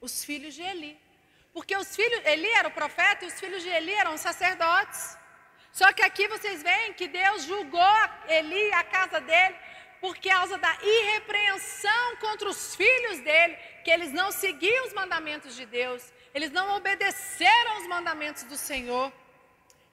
Os 0.00 0.24
filhos 0.24 0.54
de 0.54 0.62
Eli. 0.62 1.05
Porque 1.56 1.74
os 1.74 1.96
filhos, 1.96 2.20
Eli 2.26 2.50
era 2.52 2.68
o 2.68 2.70
profeta 2.70 3.24
e 3.24 3.28
os 3.28 3.40
filhos 3.40 3.62
de 3.62 3.70
Eli 3.70 3.94
eram 3.94 4.18
sacerdotes. 4.18 5.16
Só 5.72 5.90
que 5.90 6.02
aqui 6.02 6.28
vocês 6.28 6.62
veem 6.62 6.92
que 6.92 7.08
Deus 7.08 7.44
julgou 7.44 7.94
Eli, 8.28 8.70
a 8.74 8.84
casa 8.84 9.22
dele, 9.22 9.56
por 9.98 10.14
causa 10.18 10.58
da 10.58 10.76
irrepreensão 10.82 12.16
contra 12.20 12.46
os 12.46 12.76
filhos 12.76 13.20
dele, 13.20 13.56
que 13.82 13.90
eles 13.90 14.12
não 14.12 14.30
seguiam 14.30 14.84
os 14.86 14.92
mandamentos 14.92 15.56
de 15.56 15.64
Deus, 15.64 16.02
eles 16.34 16.50
não 16.50 16.76
obedeceram 16.76 17.78
os 17.78 17.86
mandamentos 17.88 18.42
do 18.42 18.58
Senhor. 18.58 19.10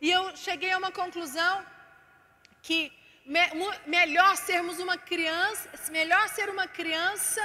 E 0.02 0.12
eu 0.12 0.36
cheguei 0.36 0.74
a 0.74 0.78
uma 0.78 0.92
conclusão 0.92 1.66
que 2.62 2.92
me, 3.26 3.40
melhor 3.86 4.36
sermos 4.36 4.80
uma 4.80 4.98
criança, 4.98 5.70
melhor 5.90 6.28
ser 6.28 6.50
uma 6.50 6.68
criança 6.68 7.42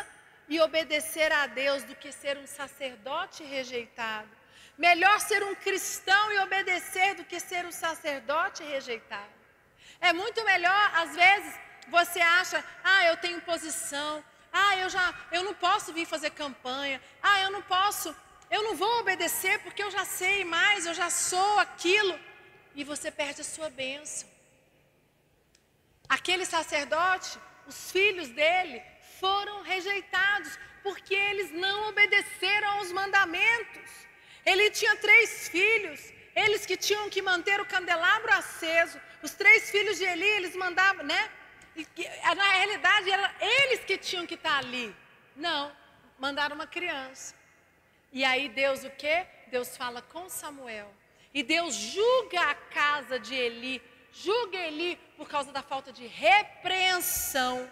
e 0.48 0.61
obedecer 0.61 1.30
a 1.32 1.46
Deus 1.46 1.82
do 1.82 1.94
que 1.94 2.11
ser 2.11 2.38
um 2.38 2.46
sacerdote 2.46 3.44
rejeitado. 3.44 4.28
Melhor 4.76 5.20
ser 5.20 5.42
um 5.42 5.54
cristão 5.54 6.32
e 6.32 6.38
obedecer 6.38 7.14
do 7.14 7.24
que 7.24 7.38
ser 7.40 7.66
um 7.66 7.72
sacerdote 7.72 8.62
rejeitado. 8.62 9.38
É 10.00 10.12
muito 10.12 10.42
melhor, 10.44 10.90
às 10.94 11.14
vezes, 11.14 11.54
você 11.88 12.20
acha, 12.20 12.64
ah, 12.84 13.04
eu 13.06 13.16
tenho 13.16 13.40
posição, 13.42 14.24
ah, 14.52 14.76
eu 14.76 14.88
já, 14.88 15.14
eu 15.32 15.42
não 15.42 15.54
posso 15.54 15.92
vir 15.92 16.06
fazer 16.06 16.30
campanha, 16.30 17.02
ah, 17.22 17.40
eu 17.40 17.50
não 17.50 17.62
posso, 17.62 18.14
eu 18.50 18.62
não 18.62 18.74
vou 18.76 19.00
obedecer 19.00 19.58
porque 19.61 19.82
eu 19.82 19.90
já 19.90 20.04
sei 20.04 20.44
mais, 20.44 20.87
eu 20.87 20.94
já 20.94 21.11
sou 21.11 21.58
aquilo, 21.58 22.18
e 22.74 22.84
você 22.84 23.11
perde 23.11 23.40
a 23.40 23.44
sua 23.44 23.68
bênção. 23.68 24.28
Aquele 26.08 26.46
sacerdote, 26.46 27.38
os 27.66 27.90
filhos 27.90 28.28
dele 28.28 28.82
foram 29.20 29.62
rejeitados 29.62 30.59
porque 30.83 31.14
eles 31.14 31.50
não 31.50 31.88
obedeceram 31.88 32.68
aos 32.76 32.90
mandamentos. 32.92 33.90
Ele 34.44 34.70
tinha 34.70 34.96
três 34.96 35.48
filhos, 35.48 36.00
eles 36.35 36.64
que 36.64 36.76
tinham 36.76 37.11
que 37.11 37.20
manter 37.20 37.61
o 37.61 37.66
candelabro 37.66 38.33
aceso. 38.33 39.00
Os 39.22 39.33
três 39.33 39.70
filhos 39.70 39.98
de 39.98 40.04
Eli, 40.04 40.31
eles 40.38 40.57
mandavam, 40.57 41.04
né? 41.04 41.31
Na 42.37 42.52
realidade, 42.52 43.11
era 43.11 43.35
eles 43.40 43.85
que 43.85 43.98
tinham 43.98 44.26
que 44.26 44.35
estar 44.35 44.59
ali. 44.59 44.94
Não, 45.37 45.72
mandaram 46.18 46.54
uma 46.54 46.66
criança. 46.66 47.35
E 48.12 48.24
aí 48.24 48.48
Deus 48.48 48.85
o 48.85 48.90
quê? 48.90 49.26
Deus 49.48 49.76
fala 49.76 50.00
com 50.00 50.28
Samuel. 50.28 50.92
E 51.35 51.42
Deus 51.42 51.74
julga 51.74 52.40
a 52.40 52.54
casa 52.54 53.18
de 53.18 53.35
Eli 53.35 53.83
julga 54.12 54.59
Eli 54.59 54.96
por 55.16 55.28
causa 55.28 55.52
da 55.52 55.62
falta 55.62 55.92
de 55.92 56.07
repreensão. 56.07 57.70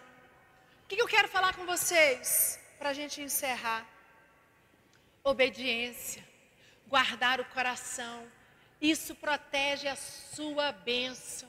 O 0.86 0.88
que 0.88 1.02
eu 1.02 1.08
quero 1.08 1.26
falar 1.26 1.52
com 1.56 1.66
vocês 1.66 2.60
para 2.78 2.90
a 2.90 2.92
gente 2.92 3.20
encerrar? 3.20 3.84
Obediência, 5.24 6.24
guardar 6.86 7.40
o 7.40 7.44
coração, 7.46 8.30
isso 8.80 9.12
protege 9.16 9.88
a 9.88 9.96
sua 9.96 10.70
bênção. 10.70 11.48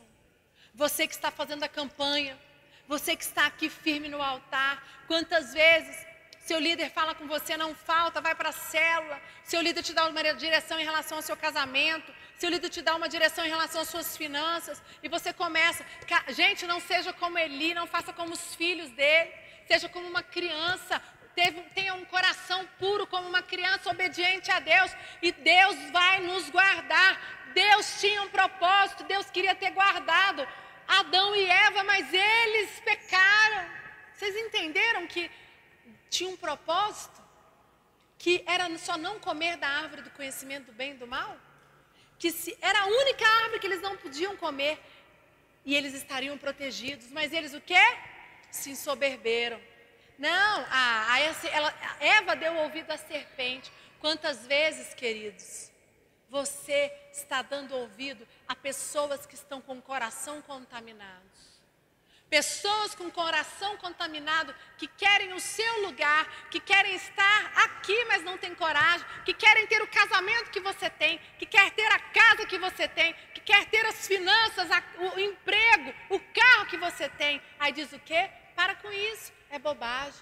Você 0.74 1.06
que 1.06 1.14
está 1.14 1.30
fazendo 1.30 1.62
a 1.62 1.70
campanha, 1.70 2.36
você 2.88 3.16
que 3.16 3.24
está 3.24 3.46
aqui 3.46 3.70
firme 3.70 4.08
no 4.08 4.24
altar, 4.24 5.06
quantas 5.06 5.54
vezes 5.54 6.08
seu 6.48 6.60
líder 6.60 6.90
fala 6.90 7.14
com 7.14 7.28
você, 7.28 7.56
não 7.58 7.76
falta, 7.76 8.20
vai 8.20 8.34
para 8.34 8.50
a 8.50 8.54
célula. 8.54 9.22
Seu 9.44 9.62
líder 9.62 9.84
te 9.84 9.94
dá 9.94 10.08
uma 10.08 10.34
direção 10.34 10.80
em 10.80 10.86
relação 10.86 11.18
ao 11.20 11.22
seu 11.22 11.38
casamento. 11.38 12.12
Seu 12.38 12.50
líder 12.52 12.70
te 12.70 12.82
dá 12.82 12.96
uma 12.96 13.10
direção 13.10 13.44
em 13.46 13.50
relação 13.50 13.82
às 13.82 13.90
suas 13.90 14.16
finanças. 14.16 14.82
E 15.02 15.10
você 15.10 15.34
começa. 15.34 15.86
Gente, 16.30 16.68
não 16.68 16.80
seja 16.80 17.12
como 17.14 17.38
Eli, 17.38 17.74
não 17.74 17.88
faça 17.88 18.14
como 18.14 18.34
os 18.34 18.56
filhos 18.56 18.90
dele. 18.92 19.34
Seja 19.68 19.90
como 19.90 20.08
uma 20.08 20.22
criança. 20.22 21.02
Tenha 21.74 21.94
um 21.94 22.06
coração 22.06 22.68
puro 22.80 23.08
como 23.08 23.28
uma 23.28 23.42
criança 23.42 23.90
obediente 23.90 24.52
a 24.52 24.60
Deus. 24.60 24.92
E 25.22 25.32
Deus 25.32 25.76
vai 25.92 26.20
nos 26.22 26.50
guardar. 26.50 27.20
Deus 27.54 28.00
tinha 28.00 28.22
um 28.22 28.30
propósito. 28.30 29.04
Deus 29.04 29.30
queria 29.32 29.56
ter 29.56 29.72
guardado 29.72 30.48
Adão 30.88 31.36
e 31.36 31.44
Eva, 31.46 31.84
mas 31.84 32.14
eles 32.14 32.80
pecaram. 32.82 33.68
Vocês 34.14 34.36
entenderam 34.36 35.08
que 35.08 35.30
tinha 36.10 36.30
um 36.30 36.38
propósito 36.38 37.20
que 38.18 38.44
era 38.48 38.66
só 38.78 38.96
não 38.96 39.20
comer 39.20 39.58
da 39.58 39.68
árvore 39.68 40.04
do 40.04 40.12
conhecimento 40.12 40.68
do 40.68 40.74
bem 40.74 40.92
e 40.92 40.96
do 40.96 41.08
mal? 41.08 41.47
Que 42.20 42.34
era 42.62 42.82
a 42.82 42.86
única 42.86 43.26
árvore 43.44 43.60
que 43.60 43.68
eles 43.68 43.82
não 43.82 43.96
podiam 43.98 44.36
comer 44.38 44.80
e 45.64 45.76
eles 45.76 45.94
estariam 45.94 46.38
protegidos, 46.38 47.12
mas 47.12 47.34
eles 47.34 47.54
o 47.54 47.62
quê? 47.62 47.98
Se 48.50 48.72
ensoberberam. 48.72 49.60
Não, 50.18 50.66
a, 50.70 51.14
a, 51.14 51.20
ela, 51.20 51.74
a 52.00 52.06
Eva 52.06 52.36
deu 52.36 52.56
ouvido 52.56 52.90
à 52.92 52.98
serpente. 52.98 53.72
Quantas 54.00 54.48
vezes, 54.48 54.94
queridos, 54.94 55.72
você 56.30 56.92
está 57.12 57.42
dando 57.42 57.76
ouvido 57.76 58.28
a 58.48 58.56
pessoas 58.56 59.26
que 59.26 59.36
estão 59.36 59.62
com 59.62 59.78
o 59.78 59.82
coração 59.82 60.42
contaminados? 60.42 61.57
Pessoas 62.30 62.94
com 62.94 63.10
coração 63.10 63.78
contaminado 63.78 64.54
que 64.78 64.86
querem 64.86 65.34
o 65.34 65.40
seu 65.40 65.82
lugar, 65.82 66.28
que 66.52 66.60
querem 66.60 66.94
estar 66.96 67.52
aqui, 67.64 68.04
mas 68.06 68.22
não 68.24 68.38
têm 68.38 68.54
coragem, 68.54 69.06
que 69.24 69.34
querem 69.34 69.66
ter 69.66 69.82
o 69.82 69.88
casamento 69.88 70.52
que 70.52 70.60
você 70.60 70.90
tem, 70.90 71.20
que 71.40 71.46
quer 71.46 71.72
ter 71.72 71.90
a 71.90 72.00
casa 72.00 72.46
que 72.46 72.58
você 72.58 72.86
tem, 72.86 73.14
que 73.34 73.40
quer 73.40 73.66
ter 73.68 73.86
as 73.86 74.06
finanças, 74.06 74.68
o 75.00 75.20
emprego, 75.20 75.94
o 76.10 76.20
carro 76.20 76.66
que 76.68 76.76
você 76.76 77.08
tem. 77.08 77.42
Aí 77.58 77.72
diz 77.72 77.94
o 77.94 78.00
quê? 78.00 78.30
Para 78.56 78.76
com 78.76 78.92
isso, 78.92 79.32
é 79.50 79.58
bobagem. 79.58 80.20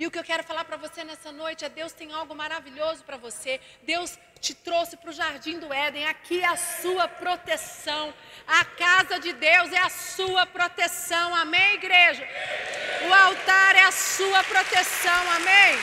E 0.00 0.06
o 0.06 0.10
que 0.10 0.18
eu 0.18 0.24
quero 0.24 0.42
falar 0.42 0.64
para 0.64 0.78
você 0.78 1.04
nessa 1.04 1.30
noite 1.30 1.62
é: 1.62 1.68
Deus 1.68 1.92
tem 1.92 2.10
algo 2.10 2.34
maravilhoso 2.34 3.04
para 3.04 3.18
você. 3.18 3.60
Deus 3.82 4.18
te 4.40 4.54
trouxe 4.54 4.96
para 4.96 5.10
o 5.10 5.12
jardim 5.12 5.58
do 5.58 5.70
Éden. 5.70 6.06
Aqui 6.06 6.40
é 6.40 6.46
a 6.46 6.56
sua 6.56 7.06
proteção. 7.06 8.14
A 8.46 8.64
casa 8.64 9.20
de 9.20 9.34
Deus 9.34 9.70
é 9.70 9.78
a 9.78 9.90
sua 9.90 10.46
proteção. 10.46 11.34
Amém, 11.34 11.74
igreja? 11.74 12.26
O 13.06 13.12
altar 13.12 13.76
é 13.76 13.82
a 13.82 13.92
sua 13.92 14.42
proteção. 14.44 15.22
Amém? 15.32 15.78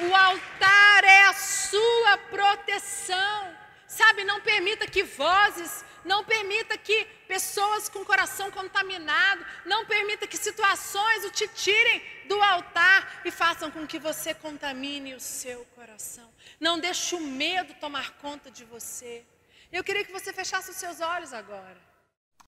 O 0.00 0.14
altar 0.14 1.04
é 1.04 1.22
a 1.22 1.32
sua 1.32 2.18
proteção. 2.18 3.56
Sabe, 3.86 4.24
não 4.24 4.42
permita 4.42 4.86
que 4.86 5.02
vozes 5.02 5.82
não 6.06 6.24
permita 6.24 6.78
que 6.78 7.04
pessoas 7.26 7.88
com 7.88 8.04
coração 8.04 8.50
contaminado, 8.50 9.44
não 9.66 9.84
permita 9.84 10.26
que 10.26 10.38
situações 10.38 11.24
o 11.24 11.30
te 11.30 11.46
tirem 11.48 12.02
do 12.26 12.40
altar 12.40 13.20
e 13.24 13.30
façam 13.30 13.70
com 13.70 13.86
que 13.86 13.98
você 13.98 14.32
contamine 14.32 15.14
o 15.14 15.20
seu 15.20 15.64
coração. 15.74 16.32
Não 16.58 16.78
deixe 16.78 17.14
o 17.14 17.20
medo 17.20 17.74
tomar 17.74 18.12
conta 18.12 18.50
de 18.50 18.64
você. 18.64 19.24
Eu 19.72 19.82
queria 19.82 20.04
que 20.04 20.12
você 20.12 20.32
fechasse 20.32 20.70
os 20.70 20.76
seus 20.76 21.00
olhos 21.00 21.32
agora. 21.32 21.85